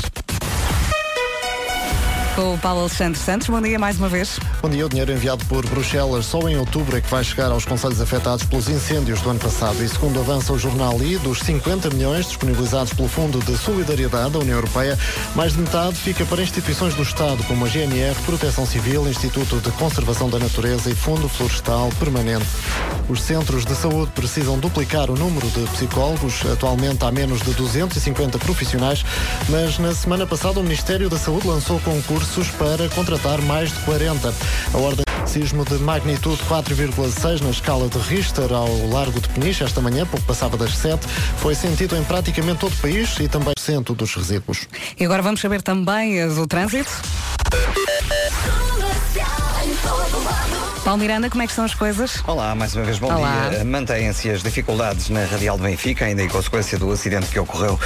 [2.36, 3.50] Com o Paulo Alexandre Santos.
[3.50, 4.40] Bom dia mais uma vez.
[4.62, 7.66] Bom dia, o dinheiro enviado por Bruxelas só em outubro é que vai chegar aos
[7.66, 9.84] conselhos afetados pelos incêndios do ano passado.
[9.84, 14.40] E segundo avança o jornal I, dos 50 milhões disponibilizados pelo Fundo de Solidariedade da
[14.40, 14.98] União Europeia,
[15.36, 19.70] mais de metade fica para instituições do Estado, como a GNR, Proteção Civil, Instituto de
[19.72, 22.48] Conservação da Natureza e Fundo Florestal Permanente.
[23.10, 26.46] Os centros de saúde precisam duplicar o número de psicólogos.
[26.50, 29.04] Atualmente há menos de 250 profissionais,
[29.50, 33.80] mas na semana passada o Ministério da Saúde lançou concurso recursos para contratar mais de
[33.80, 34.34] 40.
[34.74, 39.82] A ordem sismo de magnitude 4,6 na escala de Richter ao largo de Peniche esta
[39.82, 41.08] manhã, pouco passava das 7,
[41.38, 44.68] foi sentido em praticamente todo o país e também centro dos resíduos.
[45.00, 46.92] E agora vamos saber também do trânsito.
[50.84, 52.24] Paulo Miranda, como é que são as coisas?
[52.26, 53.50] Olá, mais uma vez bom Olá.
[53.50, 53.64] dia.
[53.64, 57.80] Mantêm-se as dificuldades na Radial de Benfica, ainda em consequência do acidente que ocorreu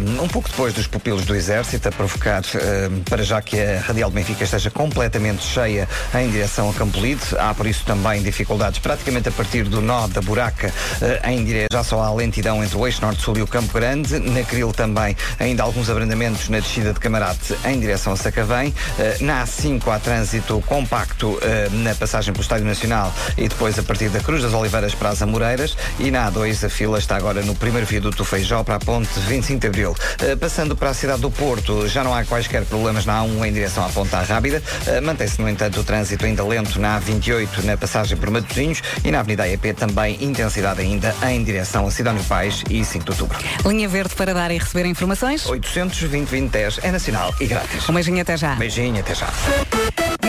[0.00, 3.80] um, um pouco depois dos pupilos do Exército, a provocar um, para já que a
[3.80, 7.22] Radial de Benfica esteja completamente cheia em direção a Campolide.
[7.38, 11.68] Há por isso também dificuldades praticamente a partir do nó da buraca uh, em direção.
[11.72, 14.18] Já só há lentidão entre o eixo norte-sul e o Campo Grande.
[14.18, 18.74] Na Cril também ainda alguns abrandamentos na descida de Camarate em direção a Sacavém.
[19.20, 21.38] Na A5 há trânsito compacto
[21.70, 25.22] na passagem pelo Estádio Nacional e depois a partir da Cruz das Oliveiras para as
[25.22, 28.78] Amoreiras e na A2 a fila está agora no primeiro viaduto do Feijó para a
[28.78, 29.90] ponte 25 de Abril.
[29.90, 33.52] Uh, passando para a cidade do Porto, já não há quaisquer problemas na A1 em
[33.52, 34.62] direção à Ponta Rábida.
[34.86, 39.10] Uh, Mantém-se, no entanto, o trânsito ainda lento na A28 na passagem por Matosinhos e
[39.10, 43.38] na Avenida AEP também intensidade ainda em direção a Sidónio Pais e 5 de Outubro.
[43.66, 45.46] Linha Verde para dar e receber informações.
[45.46, 47.88] 820 2010 é nacional e grátis.
[47.88, 48.54] Um beijinho até já.
[48.54, 49.28] Beijinho até já.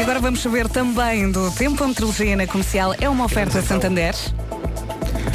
[0.01, 1.83] Agora vamos saber também do tempo.
[1.83, 4.15] A meteorologia na comercial é uma oferta Santander.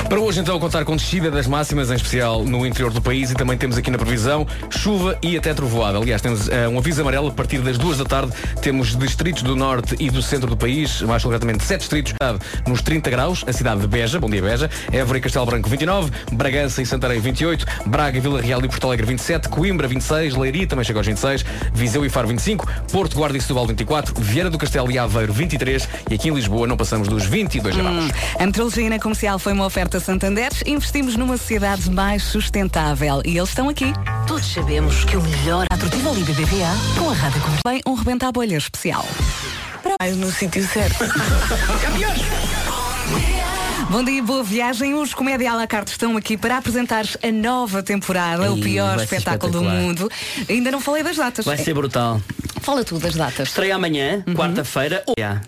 [0.09, 3.34] Para hoje, então, contar com descida das máximas, em especial no interior do país, e
[3.34, 5.98] também temos aqui na previsão chuva e até trovoada.
[5.98, 8.32] Aliás, temos eh, um aviso amarelo a partir das duas da tarde.
[8.62, 12.14] Temos distritos do norte e do centro do país, mais concretamente sete distritos,
[12.68, 13.44] nos 30 graus.
[13.48, 17.18] A cidade de Beja, bom dia Beja, Évora e Castelo Branco 29, Bragança e Santarém
[17.18, 21.44] 28, Braga, Vila Real e Porto Alegre 27, Coimbra 26, Leiria também chega aos 26,
[21.74, 25.88] Viseu e Faro 25, Porto, Guarda e Setúbal 24, Vieira do Castelo e Aveiro 23
[26.09, 28.04] e aqui em Lisboa não passamos dos 22 graus.
[28.04, 30.51] Hum, a meteorologia na comercial foi uma oferta Santander.
[30.66, 33.92] Investimos numa sociedade mais sustentável e eles estão aqui.
[34.26, 37.62] Todos sabemos que o melhor atrativo ali BBVA com a Rádio Comercial.
[37.66, 39.07] Bem, um rebenta a bolha especial.
[40.01, 41.05] Mais no sítio certo.
[43.88, 44.94] Bom dia, boa viagem.
[44.94, 49.01] Os Comédia à la carte estão aqui para apresentar a nova temporada, o Ih, pior
[49.01, 50.11] espetáculo do mundo.
[50.49, 51.44] Ainda não falei das datas.
[51.44, 52.20] Vai ser brutal.
[52.66, 53.46] Fala tu das datas.
[53.50, 55.00] Estreia amanhã, quarta-feira.
[55.06, 55.40] Oh, yeah.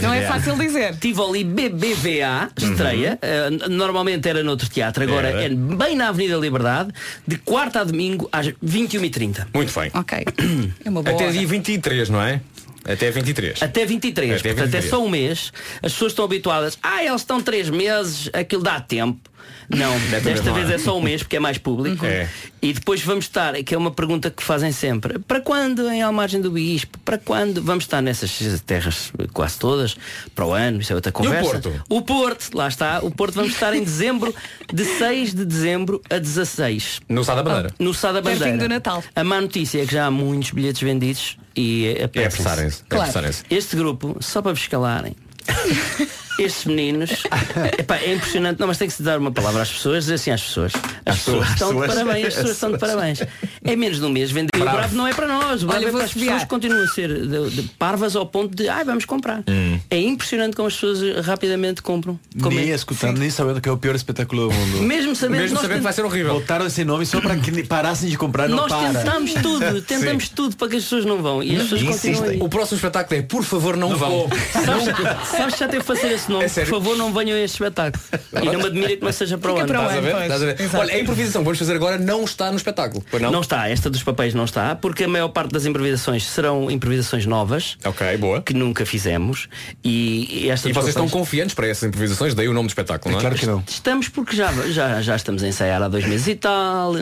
[0.00, 0.96] Não é fácil dizer.
[0.96, 3.18] Tivoli BBVA, estreia.
[3.20, 5.42] Eh, n- normalmente era noutro teatro, agora Era.
[5.44, 6.94] é bem na Avenida Liberdade,
[7.28, 9.48] de quarta a domingo às 21h30.
[9.52, 9.90] Muito bem.
[9.92, 10.24] Ok.
[10.82, 11.14] É uma boa.
[11.14, 11.32] Até hora.
[11.34, 12.40] dia 23, não é?
[12.88, 13.62] Até 23.
[13.62, 14.84] Até 23, Até portanto 23.
[14.86, 15.52] é só um mês.
[15.82, 16.78] As pessoas estão habituadas.
[16.82, 19.18] Ah, eles estão três meses, aquilo dá tempo.
[19.68, 22.04] Não, Desta vez é só um mês porque é mais público.
[22.06, 22.28] É.
[22.62, 25.18] E depois vamos estar, que é uma pergunta que fazem sempre.
[25.18, 26.98] Para quando em Almargem do Bispo?
[27.04, 27.62] Para quando?
[27.62, 28.30] Vamos estar nessas
[28.64, 29.96] terras quase todas,
[30.34, 31.50] para o ano, isso é outra conversa.
[31.60, 31.84] Porto?
[31.88, 33.00] O Porto, lá está.
[33.02, 34.34] O Porto vamos estar em dezembro,
[34.72, 37.00] de 6 de dezembro a 16.
[37.08, 37.70] No Sá da Bandeira.
[37.78, 38.68] No Sá da Pertinho Bandeira.
[38.68, 39.04] do Natal.
[39.14, 42.40] A má notícia é que já há muitos bilhetes vendidos e É apressem-se.
[42.42, 42.80] apressarem-se.
[42.82, 43.02] É Claro.
[43.10, 43.42] apressarem-se.
[43.50, 45.14] Este grupo, só para vos calarem,
[46.38, 47.22] estes meninos,
[47.78, 50.30] epá, é impressionante, não, mas tem que se dar uma palavra às pessoas, dizer assim
[50.30, 50.72] às pessoas.
[51.04, 51.94] As pessoas estão de pessoas.
[51.94, 53.22] parabéns, as pessoas estão de parabéns.
[53.64, 54.50] É menos de um mês vender.
[54.54, 54.78] E o Bravo.
[54.78, 56.88] bravo não é para nós, o bravo Olha, é para as pessoas que continuam a
[56.88, 59.42] ser de, de parvas ao ponto de ai, vamos comprar.
[59.48, 59.78] Hum.
[59.90, 62.18] É impressionante como as pessoas rapidamente compram.
[62.42, 64.82] Como Nem é- escutando, nem sabendo que é o pior espetáculo do mundo.
[64.82, 66.34] Mesmo sabendo, Mesmo nós sabendo que vai ser horrível.
[66.34, 68.92] Botaram esse nome só para que parassem de comprar, não Nós para.
[69.00, 71.42] tentamos tudo, tentamos tudo para que as pessoas não vão.
[71.42, 72.38] E as pessoas continuam aí.
[72.40, 74.28] O próximo espetáculo é Por favor não, vão.
[74.52, 76.44] Sabes, sabes que já teve que fazer esse nome?
[76.44, 78.02] É Por favor, não venham a este espetáculo.
[78.42, 79.66] E não me admira que não seja para o ano.
[79.66, 80.22] para o Estás a ver?
[80.22, 80.76] Estás a ver?
[80.78, 83.04] Olha, a improvisação que vamos fazer agora não está no espetáculo.
[83.10, 83.30] Pois não?
[83.30, 87.24] Não está, esta dos papéis não está, porque a maior parte das improvisações serão improvisações
[87.26, 87.76] novas.
[87.84, 88.42] Ok, boa.
[88.42, 89.48] Que nunca fizemos.
[89.82, 92.34] E, e esta E vocês estão papéis- confiantes para essas improvisações?
[92.34, 93.22] Daí o nome do espetáculo, não é?
[93.22, 93.64] Claro que não.
[93.66, 96.94] Estamos porque já, já, já estamos a ensaiar há dois meses e tal.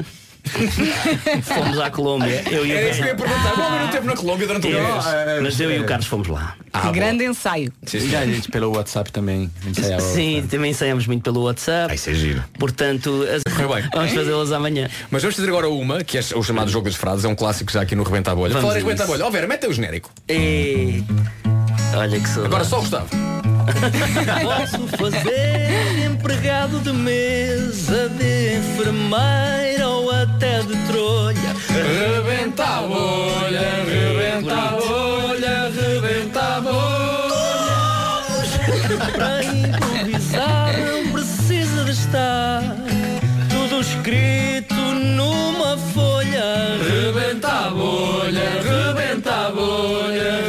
[1.43, 2.43] fomos à Colômbia.
[2.51, 3.55] Eu e o Era isso que eu ia perguntar.
[3.59, 5.05] O homem não esteve na Colômbia durante Eu- mês.
[5.43, 6.55] Mas eu e o Carlos fomos lá.
[6.73, 6.93] Ah, Que boa.
[6.95, 7.73] grande ensaio.
[7.93, 10.03] E a gente pelo WhatsApp também ensaiava.
[10.03, 11.95] Sim, também ensaiamos muito pelo WhatsApp.
[11.95, 12.45] Isso é giro.
[12.59, 13.89] Portanto, as- Correu bem.
[13.95, 14.89] vamos fazê-las amanhã.
[15.11, 17.71] Mas vamos fazer agora uma, que é o chamado Jogo das Frases, é um clássico
[17.73, 18.53] já aqui no Rebenta a Bolha.
[18.53, 19.13] Vamos Falar em a Rebenta a isso.
[19.13, 19.27] Bolha.
[19.27, 20.11] Ó Vera, mete o genérico.
[20.29, 21.03] E...
[21.97, 22.47] Olha que saudade.
[22.47, 23.09] Agora só o Gustavo.
[24.43, 29.89] Posso fazer empregado de mesa, de enfermeira
[30.25, 31.55] até de trolha.
[31.69, 36.95] Rebenta a bolha, rebenta a bolha, rebenta a bolha.
[39.17, 42.63] Para improvisar não precisa de estar
[43.51, 46.79] tudo escrito numa folha.
[46.83, 50.44] Rebenta a bolha, rebenta a bolha,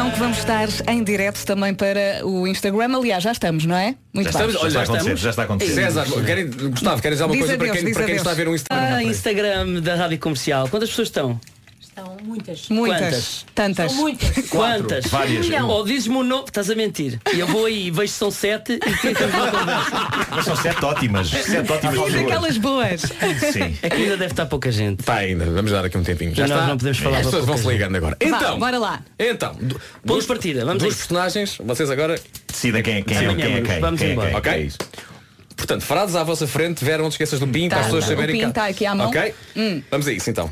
[0.00, 2.96] Atenção que vamos estar em direto também para o Instagram.
[2.96, 3.94] Aliás, já estamos, não é?
[4.14, 4.48] Muito Já bem.
[4.48, 5.20] estamos, olha, já acontecer, estamos.
[5.20, 5.74] já está a acontecer.
[5.74, 8.30] César, querem, Gustavo, queres dizer alguma Diz coisa para adeus, quem, diz para quem está
[8.30, 8.96] a ver o Instagram?
[8.96, 10.68] Ah, Instagram da Rádio Comercial.
[10.70, 11.38] Quantas pessoas estão?
[11.90, 12.68] Estão muitas.
[12.68, 13.00] Muitas.
[13.00, 13.46] Quantas?
[13.54, 13.92] Tantas.
[13.92, 14.48] São muitas.
[14.48, 15.06] Quantas?
[15.06, 15.46] Várias.
[15.68, 17.18] Ou dizes-me um novo, estás a mentir.
[17.34, 20.26] E eu vou aí e vejo que são sete e tentamos uma conversa.
[20.30, 21.28] Mas são sete ótimas.
[21.28, 23.00] Sete ótimas E daquelas boas.
[23.00, 23.76] Sim.
[23.82, 25.00] É que ainda deve estar pouca gente.
[25.00, 26.34] Está ainda, vamos dar aqui um tempinho.
[26.34, 26.66] Já está.
[26.66, 28.16] não podemos falar As pessoas vão se ligando agora.
[28.20, 29.02] Então, bora lá.
[29.18, 30.96] então, de partida, vamos isso.
[30.96, 32.20] personagens, vocês agora.
[32.46, 33.80] Decidem quem é quem, é, quem é vamos, quem.
[33.80, 34.28] vamos quem é embora.
[34.30, 34.36] quem.
[34.38, 34.52] Ok?
[34.52, 35.10] É.
[35.56, 38.04] Portanto, frases à vossa frente, Vera, não te esqueças do PIN Tá, para as pessoas
[38.04, 38.36] o saberem.
[38.40, 39.08] PIN que- tá aqui à mão.
[39.08, 39.34] Ok?
[39.56, 39.82] Hum.
[39.90, 40.50] Vamos a isso então.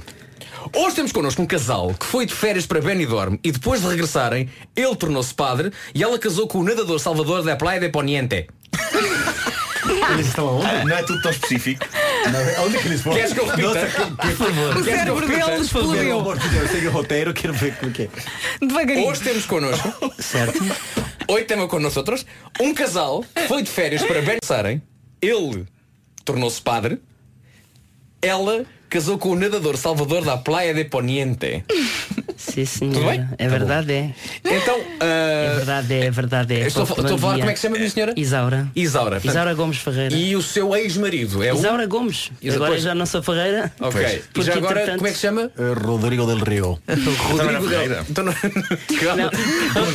[0.74, 4.48] Hoje temos connosco um casal que foi de férias para Benidorm e depois de regressarem,
[4.76, 8.48] ele tornou-se padre e ela casou com o nadador Salvador da Praia de Poniente.
[10.12, 10.84] Eles estão aonde?
[10.84, 11.84] Não é tudo tão específico.
[12.64, 13.16] Onde que eles foram?
[13.16, 13.68] Queres que eu repita?
[13.68, 14.76] Nossa, que- Por favor.
[14.76, 16.68] O cérebro deles Pelo explodiu.
[16.68, 18.08] tem o roteiro, quero ver como que é.
[18.60, 19.08] Devagarinho.
[19.08, 20.58] Hoje temos connosco, Certo?
[21.28, 22.26] hoje temos com nós outros,
[22.60, 24.80] um casal foi de férias para Benidorm.
[25.22, 25.66] Ele
[26.24, 27.00] tornou-se padre.
[28.20, 31.64] Ela casou com o nadador Salvador da Praia de Poniente.
[32.36, 32.95] Sim, senhor.
[32.95, 33.26] Tudo bem?
[33.36, 34.11] É verdade, é.
[34.45, 36.66] Então, É ah, verdade, é, é verdade, é.
[36.66, 38.14] estou, estou a falar, como é que se chama a minha senhora?
[38.16, 38.68] Isaura.
[38.76, 39.11] Isaura.
[39.16, 40.14] portanto, Isaura Gomes Ferreira.
[40.16, 41.57] E o seu ex-marido é o.
[41.57, 42.30] Isaura Gomes.
[42.41, 43.72] E Agora depois- já não sou Ferreira.
[43.80, 44.01] Ok.
[44.03, 45.51] E Porque, já agora, entretanto- como é que se chama?
[45.59, 46.78] Eh, Rodrigo del Rio.
[46.89, 47.95] Rodrigo Ferreira.
[47.97, 48.07] Del.
[48.09, 48.34] Então, não...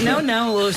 [0.03, 0.21] Não,
[0.53, 0.71] não,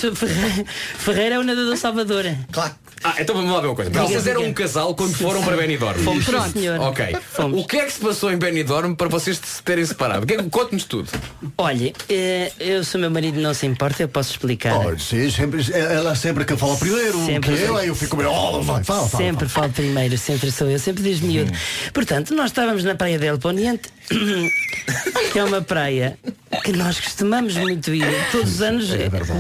[0.99, 2.25] Ferreira é o nadador Salvador.
[2.53, 2.75] Claro.
[3.05, 3.91] Ah, então vamos lá ver uma coisa.
[3.91, 5.99] Diga, Vocês eram um casal quando foram para Benidorm.
[6.03, 6.51] Fomos, Pronto.
[6.53, 6.81] senhor.
[6.81, 7.17] Ok.
[7.33, 7.61] Fomos.
[7.63, 10.27] O que é que se passou em Benidorm para vocês se terem separado?
[10.27, 11.11] Que- Conte-nos tudo.
[11.59, 14.75] Olha, eh, eu se o meu marido não se importa, eu posso explicar.
[14.87, 17.55] Oh, sim, sempre, ela sempre que fala primeiro Sempre.
[17.57, 19.25] que eu, aí eu fico meio, oh, vai, fala, fala.
[19.25, 21.53] sempre falo primeiro, sempre sou eu, sempre diz miúdo.
[21.93, 23.89] Portanto, nós estávamos na praia del Poniente,
[25.33, 26.19] que é uma praia
[26.65, 28.89] que nós costumamos muito ir todos os anos,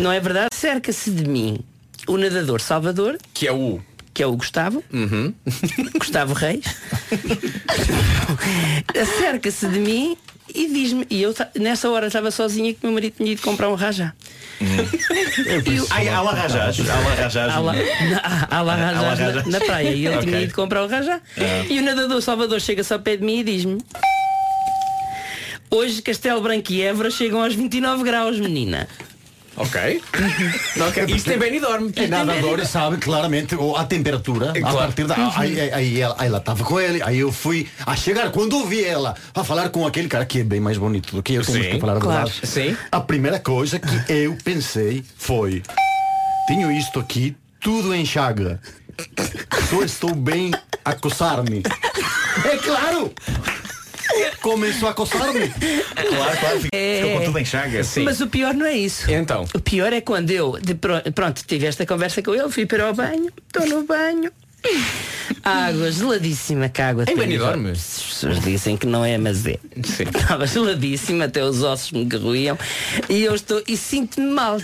[0.00, 0.48] não é verdade?
[0.54, 1.58] Cerca-se de mim
[2.06, 3.80] o nadador Salvador, Que é o.
[4.14, 5.32] que é o Gustavo, Uhum.
[5.98, 6.64] Gustavo Reis,
[9.00, 10.16] acerca-se de mim
[10.54, 13.68] e diz-me, e eu nessa hora estava sozinha que o meu marido tinha ido comprar
[13.68, 14.14] um rajá.
[16.32, 16.78] Rajás.
[16.78, 17.52] Lá rajás.
[18.50, 21.20] Há lá, na- rajás praia e ele tinha ido comprar o rajá.
[21.36, 21.66] Ah.
[21.68, 23.78] E o nadador Salvador chega-se ao pé de mim e diz-me
[25.70, 28.88] Hoje Castelo Branco e Évora chegam aos 29 graus, menina.
[29.56, 30.02] Ok.
[30.88, 31.04] ok.
[31.08, 31.90] Isto é Benidorm.
[31.96, 34.76] E nadador sabe claramente o- a temperatura a Claro.
[34.76, 35.14] partir da.
[35.38, 38.30] Aí, aí, aí ela, aí ela tava com ele, aí eu fui a chegar.
[38.30, 41.22] Quando eu vi ela a falar com aquele cara que é bem mais bonito do
[41.22, 42.26] que eu, temos que falar a claro.
[42.28, 42.46] verdade.
[42.46, 42.76] Sim.
[42.92, 45.62] A primeira coisa que eu pensei foi:
[46.46, 48.60] tenho isto aqui tudo em chaga.
[49.70, 50.52] Só estou bem
[50.84, 51.62] a coçar-me.
[52.44, 53.12] É claro!
[54.40, 55.48] Começou a coçar-me.
[55.48, 56.60] Claro, claro.
[56.60, 57.82] Fica, ficou com tudo em chaga.
[57.84, 58.04] Sim.
[58.04, 59.10] Mas o pior não é isso.
[59.10, 59.44] Então.
[59.54, 62.90] O pior é quando eu, de pro- pronto, tive esta conversa com ele, fui para
[62.90, 64.30] o banho, estou no banho.
[65.44, 67.66] Água geladíssima, que a água Em tem- Benidorm?
[67.70, 69.58] As pessoas dizem que não é, mas é.
[69.84, 70.04] Sim.
[70.04, 72.58] Estava geladíssima, até os ossos me garruíam.
[73.08, 74.60] E eu estou, e sinto-me mal.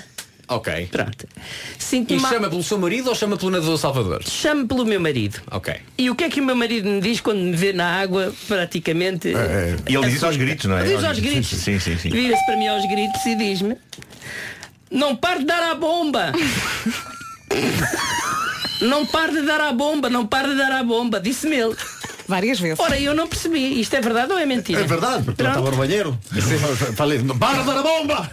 [0.48, 0.88] Ok.
[0.90, 1.26] Pronto.
[1.78, 2.32] E Sinto-me mal.
[2.32, 4.22] chama pelo seu marido ou chama pelo nadador Salvador?
[4.24, 5.40] Chame pelo meu marido.
[5.50, 5.74] Ok.
[5.96, 8.32] E o que é que o meu marido me diz quando me vê na água,
[8.48, 9.28] praticamente?
[9.88, 10.84] E ele diz isso aos gritos, não é?
[10.84, 11.48] Diz aos gritos.
[11.48, 12.10] Sim, sim, sim.
[12.10, 13.76] Vira-se para mim aos gritos e diz-me:
[14.90, 16.32] Não pare de dar à bomba!
[18.82, 21.76] não pare de dar à bomba, não pare de dar à bomba, disse-me ele.
[22.26, 22.78] Várias vezes.
[22.78, 23.80] Ora, eu não percebi.
[23.80, 24.80] Isto é verdade ou é mentira?
[24.80, 26.18] É verdade, porque eu estava no banheiro.
[26.96, 28.30] Falei, para dar a bomba!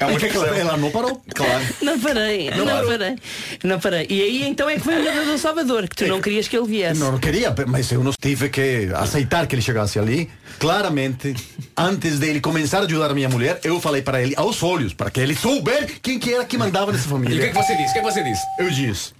[0.00, 1.22] É uma Porque ela, não parou.
[1.34, 1.64] Claro.
[1.82, 3.16] Não parei, não, parei.
[3.64, 4.06] Não parei.
[4.08, 6.66] E aí então é que foi o nadador Salvador, que tu não querias que ele
[6.66, 7.00] viesse.
[7.00, 10.30] Não, não queria, mas eu não tive que aceitar que ele chegasse ali.
[10.58, 11.34] Claramente,
[11.76, 15.10] antes dele começar a ajudar a minha mulher, eu falei para ele aos olhos, para
[15.10, 17.48] que ele souber quem que era que mandava nessa E o que é família.
[17.48, 17.90] que você disse?
[17.90, 18.42] O que é que você disse?
[18.58, 19.12] Eu disse.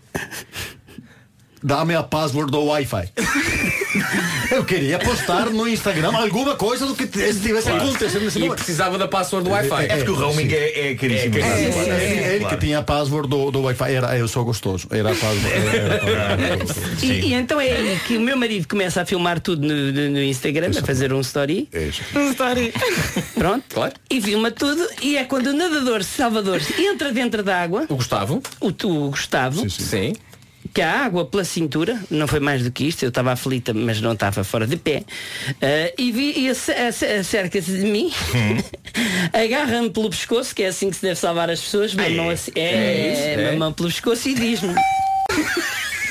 [1.62, 3.08] Dá-me a password do Wi-Fi.
[4.52, 7.84] eu queria postar no Instagram alguma coisa do que estivesse Claro.
[7.88, 8.56] acontecendo nesse E momento.
[8.58, 9.84] precisava da password do Wi-Fi.
[9.88, 11.36] É porque o roaming é, é caríssimo.
[11.36, 11.72] É caríssimo.
[11.84, 11.90] Claro.
[12.02, 12.56] Ele, ele Claro.
[12.58, 14.86] que tinha a password do, do Wi-Fi era eu sou gostoso.
[14.90, 15.46] Era a password.
[15.48, 16.64] Era, era.
[17.02, 20.10] E, e então é aí que o meu marido começa a filmar tudo no, no-
[20.10, 21.68] no Instagram, a fazer um story.
[21.72, 22.02] Isso.
[23.34, 23.64] Pronto.
[23.74, 23.92] Claro.
[24.10, 24.86] E filma tudo.
[25.02, 28.42] E é quando o nadador Salvador entra dentro da água, O Gustavo?
[28.60, 30.12] o, tu, o Gustavo, Sim.
[30.72, 34.00] Que a água pela cintura, não foi mais do que isto, eu estava aflita, mas
[34.00, 35.02] não estava fora de pé,
[35.62, 38.12] ah, e vi ace- ace- acerca-se de mim,
[39.32, 42.32] agarra-me pelo pescoço, que é assim que se deve salvar as pessoas, Ah, é?
[42.32, 43.50] assim, é, É isso, é.
[43.50, 44.74] uma mão pelo pescoço e diz-me,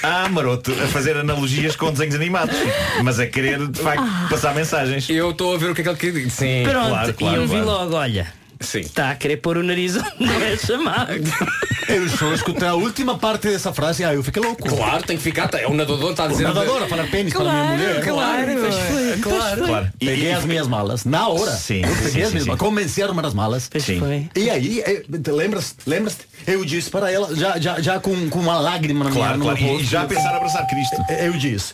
[0.04, 2.56] Ah, maroto, a fazer analogias com desenhos animados.
[3.04, 5.10] Mas a querer, de facto, passar mensagens.
[5.10, 6.30] Eu estou a ver o que é que ele quer dizer.
[6.30, 6.64] Sim.
[6.70, 7.66] pronto, claro, claro, e eu vi claro.
[7.66, 8.28] logo, olha,
[8.60, 8.80] Sim.
[8.82, 11.14] Está a querer pôr o nariz onde não é chamado.
[11.88, 14.68] Eu só escutei a última parte dessa frase e aí eu fiquei louco.
[14.68, 15.50] Claro, tem que ficar.
[15.54, 16.44] É o nadador está a O dizer.
[16.44, 18.04] nadador a falar pênis para a minha mulher.
[18.04, 19.66] claro, pois foi, claro.
[19.66, 19.90] Claro.
[20.02, 21.52] E- Peguei e- as minhas malas na hora.
[21.52, 22.60] Sim, eu peguei sim, as minhas malas.
[22.60, 23.70] Convenci a arrumar as malas.
[23.80, 24.30] Sim.
[24.36, 26.18] E aí, eh, te lembras, lembras?
[26.46, 29.46] Eu disse para ela, já, já, já com, com uma lágrima na minha Claro, no
[29.46, 29.60] claro.
[29.80, 30.96] E já pensar em abraçar Cristo.
[31.20, 31.74] Eu disse.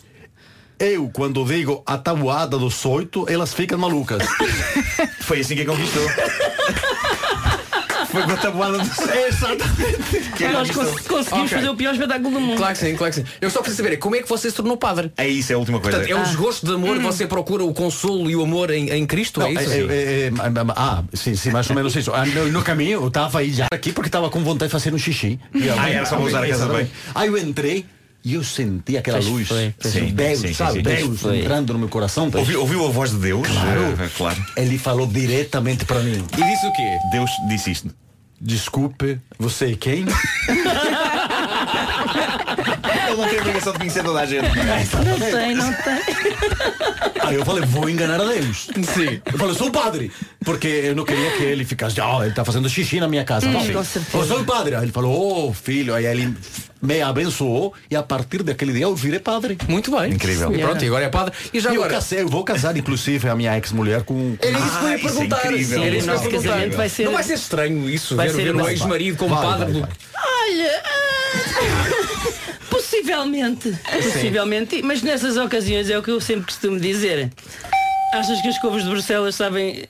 [0.76, 4.26] Eu, quando digo a tabuada dos oito, elas ficam malucas.
[5.20, 6.02] Foi assim que conquistou.
[8.14, 8.84] Foi com a tabuada do
[9.28, 10.30] Exatamente.
[10.36, 11.58] Que a Nós cons- conseguimos Ok.
[11.58, 12.56] fazer o pior espetáculo do mundo.
[12.56, 13.26] Claro que sim, claro que sim.
[13.40, 15.12] Eu só preciso saber é como é que você se tornou padre.
[15.16, 15.98] É isso, é a última coisa.
[15.98, 19.06] Portanto, é um desgosto de amor, você procura o consolo e o amor em, em
[19.06, 19.70] Cristo, Não, é isso?
[19.72, 20.32] é- é- é-
[20.76, 22.12] ah, sim, sim, mais ou menos isso.
[22.14, 24.94] Ah, no, no caminho, eu estava aí já aqui porque estava com vontade de fazer
[24.94, 25.38] um xixi.
[25.54, 26.84] E eu- Ah, era só para usar a casa Exatamente.
[26.86, 26.92] bem.
[27.14, 27.84] Aí eu entrei
[28.24, 29.48] e eu senti aquela Pois luz.
[29.48, 30.10] foi, pois foi.
[30.12, 30.72] Deus, Sim, sim, sabe?
[30.74, 30.82] sim.
[30.82, 31.40] Deus Foi.
[31.40, 32.30] entrando no meu coração.
[32.34, 33.46] Ouviu, ouviu a voz de Deus?
[33.46, 33.80] Claro.
[34.02, 34.46] Eh, claro.
[34.56, 36.24] Ele falou diretamente para mim.
[36.32, 36.96] E disse o quê?
[37.12, 37.90] Deus disse isto.
[38.40, 40.04] Desculpe, você é quem?
[43.06, 44.48] Ele não tem a obrigação de conhecer toda a gente.
[44.48, 45.98] Não tem, não tem.
[47.22, 48.68] Aí eu falei, vou enganar a Deus.
[48.94, 49.20] Sim.
[49.32, 50.12] Eu falei, sou padre.
[50.44, 53.48] Porque eu não queria que ele ficasse, ah, ele está fazendo xixi na minha casa.
[53.48, 53.54] Hum,
[54.12, 54.74] Eu sou padre.
[54.74, 56.36] Aí ele falou, oh filho, aí ele
[56.84, 59.56] me abençoou e a partir daquele dia eu virei padre.
[59.68, 60.12] Muito bem.
[60.12, 60.54] Incrível.
[60.54, 61.34] E pronto, e agora é padre.
[61.52, 61.94] E já E eu agora?
[61.98, 64.36] casei, eu vou casar inclusive a minha ex-mulher com.
[64.36, 65.40] com- Era isso que eu ia isso é perguntar.
[65.44, 66.68] Era O isso que eu ia nosso perguntar.
[66.76, 69.44] vai ser- Não vai ser estranho isso, Vai ver, ser ver o ex-marido como Vai,
[69.44, 69.80] padre vai, do.
[69.80, 69.90] vai.
[70.26, 77.30] Olha, ah, possivelmente, possivelmente, mas nessas ocasiões é o que eu sempre costumo dizer.
[78.14, 79.84] Achas que as couves de Bruxelas sabem.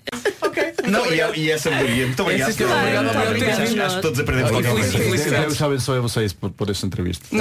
[0.87, 2.07] Não, e, é- e essa melhoria.
[2.07, 2.51] Muito obrigado.
[2.53, 2.76] sim, senhor.
[2.78, 3.51] Obrigado, Muito obrigado.
[3.51, 4.99] Acho, acho- acho que todos aprendemos qualquer coisa.
[4.99, 5.47] felicidades.
[5.47, 7.24] Deus abençoe a vocês por, por esta entrevista.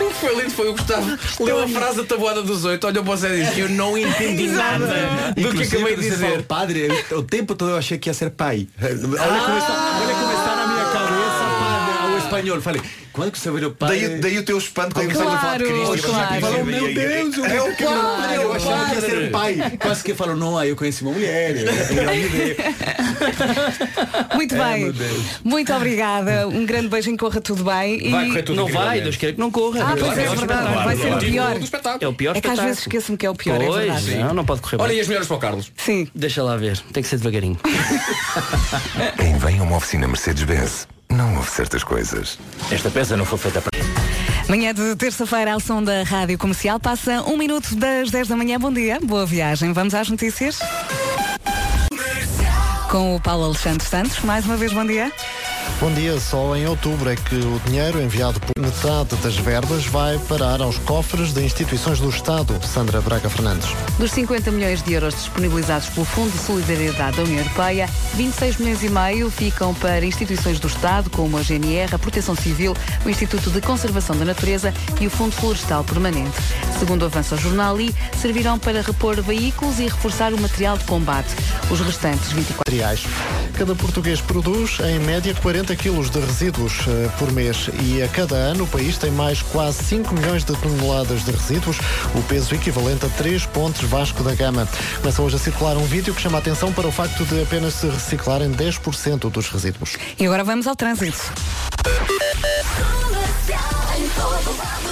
[0.00, 1.18] O que foi lindo foi o Gustavo.
[1.40, 4.48] Leu a frase da tabuada dos oito, olhou para você e disse: Eu não entendi
[4.48, 6.42] nada do que Inclusive, acabei de dizer.
[6.42, 8.68] padre, o tempo todo eu achei que ia ser pai.
[8.80, 10.11] Olha como está, olha como está
[12.42, 12.60] espanhol.
[12.60, 12.82] Falei,
[13.12, 14.08] quando que você virou padre?
[14.08, 15.96] Daí, daí o teu espanto quando começaste a falar de Claro, Cristo.
[15.96, 16.40] e claro.
[16.40, 19.78] Falou, meu Deus, é o padre, eu achava que ia ser pai.
[19.80, 21.54] Quase que falou, não, aí eu conheci uma mulher.
[24.34, 24.92] Muito Ai, bem.
[24.92, 25.22] meu.
[25.44, 26.48] Muito obrigada.
[26.48, 28.06] Um grande beijinho, corra tudo bem.
[28.06, 28.10] E...
[28.10, 29.00] Vai correr tudo Não vai.
[29.00, 29.82] Deus queira que não corra.
[29.84, 30.72] Ah, pois é, Claro, verdade.
[30.72, 31.26] claro, Vai ser o claro.
[31.26, 31.56] pior.
[32.00, 34.24] É o pior É que às vezes esqueço-me que é o pior, é Pois, verdade.
[34.24, 35.72] não, não pode correr Olha, e as melhores para o Carlos?
[35.76, 36.08] Sim.
[36.14, 37.58] Deixa lá ver, tem que ser devagarinho.
[39.18, 42.38] Quem vem a uma oficina Mercedes-Benz não ouve certas coisas.
[42.70, 43.70] Esta peça não foi feita para.
[44.48, 48.58] Manhã de terça-feira ao som da Rádio Comercial passa um minuto das 10 da manhã.
[48.58, 49.72] Bom dia, boa viagem.
[49.72, 50.58] Vamos às notícias?
[52.90, 54.20] Com o Paulo Alexandre Santos.
[54.20, 55.12] Mais uma vez, bom dia.
[55.82, 60.16] Bom dia, só em outubro é que o dinheiro enviado por metade das verbas vai
[60.28, 62.54] parar aos cofres de instituições do Estado.
[62.64, 63.68] Sandra Braga Fernandes.
[63.98, 68.84] Dos 50 milhões de euros disponibilizados pelo Fundo de Solidariedade da União Europeia, 26 milhões
[68.84, 73.50] e meio ficam para instituições do Estado, como a GNR, a Proteção Civil, o Instituto
[73.50, 76.38] de Conservação da Natureza e o Fundo Florestal Permanente.
[76.78, 81.34] Segundo avança o jornal I, servirão para repor veículos e reforçar o material de combate.
[81.68, 83.04] Os restantes 24 Materiais.
[83.58, 88.34] Cada português produz, em média, 40 quilos de resíduos eh, por mês e a cada
[88.34, 91.78] ano o país tem mais quase 5 milhões de toneladas de resíduos,
[92.14, 94.68] o peso equivalente a 3 pontos Vasco da Gama.
[95.00, 97.74] Começa hoje a circular um vídeo que chama a atenção para o facto de apenas
[97.74, 99.96] se reciclarem 10% dos resíduos.
[100.18, 101.32] E agora vamos ao trânsito.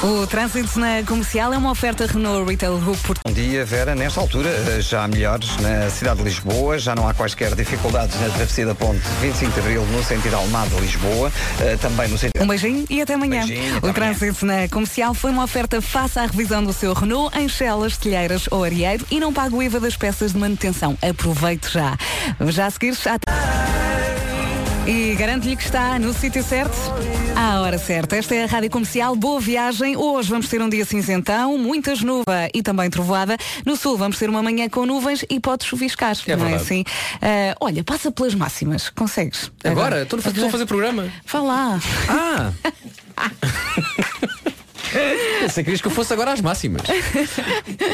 [0.03, 3.95] O trânsito na comercial é uma oferta Renault Retail Group por Bom dia, Vera.
[3.95, 6.79] Nesta altura, eh, já há melhores na cidade de Lisboa.
[6.79, 11.33] Já não há quaisquer dificuldades na travessia da ponte 25 de Abril no sentido Almada-Lisboa.
[11.61, 12.43] eh, Também no sentido...
[12.43, 13.47] Um beijinho e até amanhã.
[13.47, 17.37] Beijinho, até o trânsito na comercial foi uma oferta faça à revisão do seu Renault
[17.39, 20.97] em Chelas, Telheiras ou Arieiro e não paga o IVA das peças de manutenção.
[21.03, 21.97] Aproveite já.
[22.49, 23.19] Já a seguir, já.
[24.87, 26.75] E garanto-lhe que está no sítio certo,
[27.37, 28.17] à hora certa.
[28.17, 29.15] Esta é a Rádio Comercial.
[29.15, 29.97] Boa viagem.
[29.97, 33.37] Hoje vamos ter um dia cinzentão, muitas nuvens e também trovoada.
[33.65, 36.17] No sul vamos ter uma manhã com nuvens e pode chuviscar.
[36.27, 36.85] É não é assim?
[37.23, 38.89] Ah, olha, passa pelas máximas.
[38.89, 39.53] Consegues?
[39.63, 40.03] Agora?
[40.03, 41.09] Estou a fazer- estou a fazer programa.
[41.27, 41.81] Vá lá.
[42.09, 42.53] Ah!
[45.41, 46.83] Pensei que querias que eu fosse agora às máximas.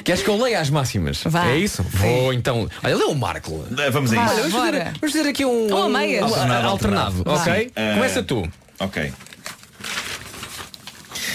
[0.05, 1.23] Queres que eu leia as máximas?
[1.25, 1.47] Vá.
[1.49, 1.83] É isso?
[1.83, 2.69] Vou então.
[2.83, 3.65] Olha, lê o Marco.
[3.93, 4.23] Vamos a isso.
[4.25, 4.93] Olha, vamos fazer, bora.
[5.01, 5.73] vamos fazer aqui um.
[5.73, 6.23] Ou a um- meias.
[6.23, 7.35] alternado, alternado, Vá.
[7.35, 7.73] ok?
[7.77, 8.49] Ah, Começa tu.
[8.79, 9.13] Ok.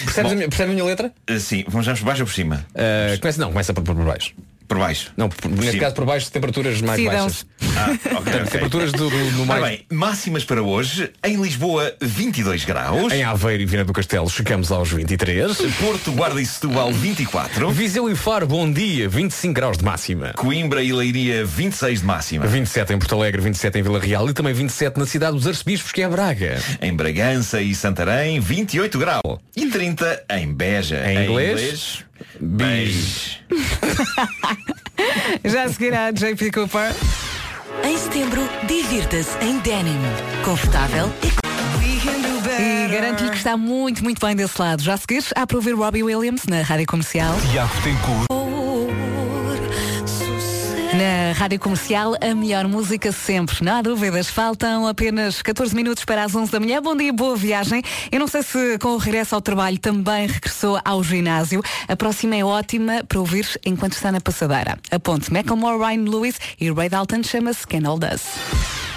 [0.06, 1.14] Percebes, a, minha, percebes a minha letra?
[1.30, 2.66] Uh, sim, vamos por baixo ou por cima?
[2.74, 4.34] Uh, começa, não, começa por, por baixo.
[4.72, 5.12] Por baixo.
[5.18, 7.46] Não, por- neste caso por baixo de temperaturas mais baixas.
[7.76, 8.44] Ah, ok, Portanto, ok.
[8.52, 9.62] temperaturas do, do, do mais...
[9.62, 11.12] bem, máximas para hoje.
[11.26, 13.12] Em Lisboa, 22 graus.
[13.12, 15.58] Em Aveiro e Viana do Castelo chegamos aos 23.
[15.78, 17.70] Porto, Guarda e Setúbal, 24.
[17.72, 20.32] Viseu e Faro, bom dia, 25 graus de máxima.
[20.38, 22.48] Coimbra e Leiria, 26 de máxima.
[22.48, 25.92] 27 em Porto Alegre, 27 em Vila Real e também 27 na cidade dos Arcebispos,
[25.92, 26.62] que é Braga.
[26.82, 29.38] Em Bragança e Santarém, 28 graus.
[29.54, 31.04] E 30 em Beja.
[31.12, 32.06] Em inglês,
[32.40, 33.40] Beige.
[35.46, 36.94] Já a seguir a JP Cooper.
[37.84, 40.00] Em setembro, divirta-se em denim.
[40.44, 41.32] Confortável e
[42.62, 44.84] E garanto-lhe que está muito, muito bem desse lado.
[44.84, 47.36] Já a seguir, há para ouvir Robbie Williams na Rádio Comercial.
[47.52, 48.41] Tiago Tencourt.
[50.94, 53.64] Na Rádio Comercial, a melhor música sempre.
[53.64, 54.30] Não há dúvidas.
[54.30, 56.82] Faltam apenas 14 minutos para as 11 da manhã.
[56.82, 57.82] Bom dia, boa viagem.
[58.12, 61.62] Eu não sei se com o regresso ao trabalho também regressou ao ginásio.
[61.88, 64.78] A próxima é ótima para ouvir enquanto está na passadeira.
[64.92, 68.91] Aponte Macklemore, Ryan Lewis e Ray Dalton chama-se Can All Does.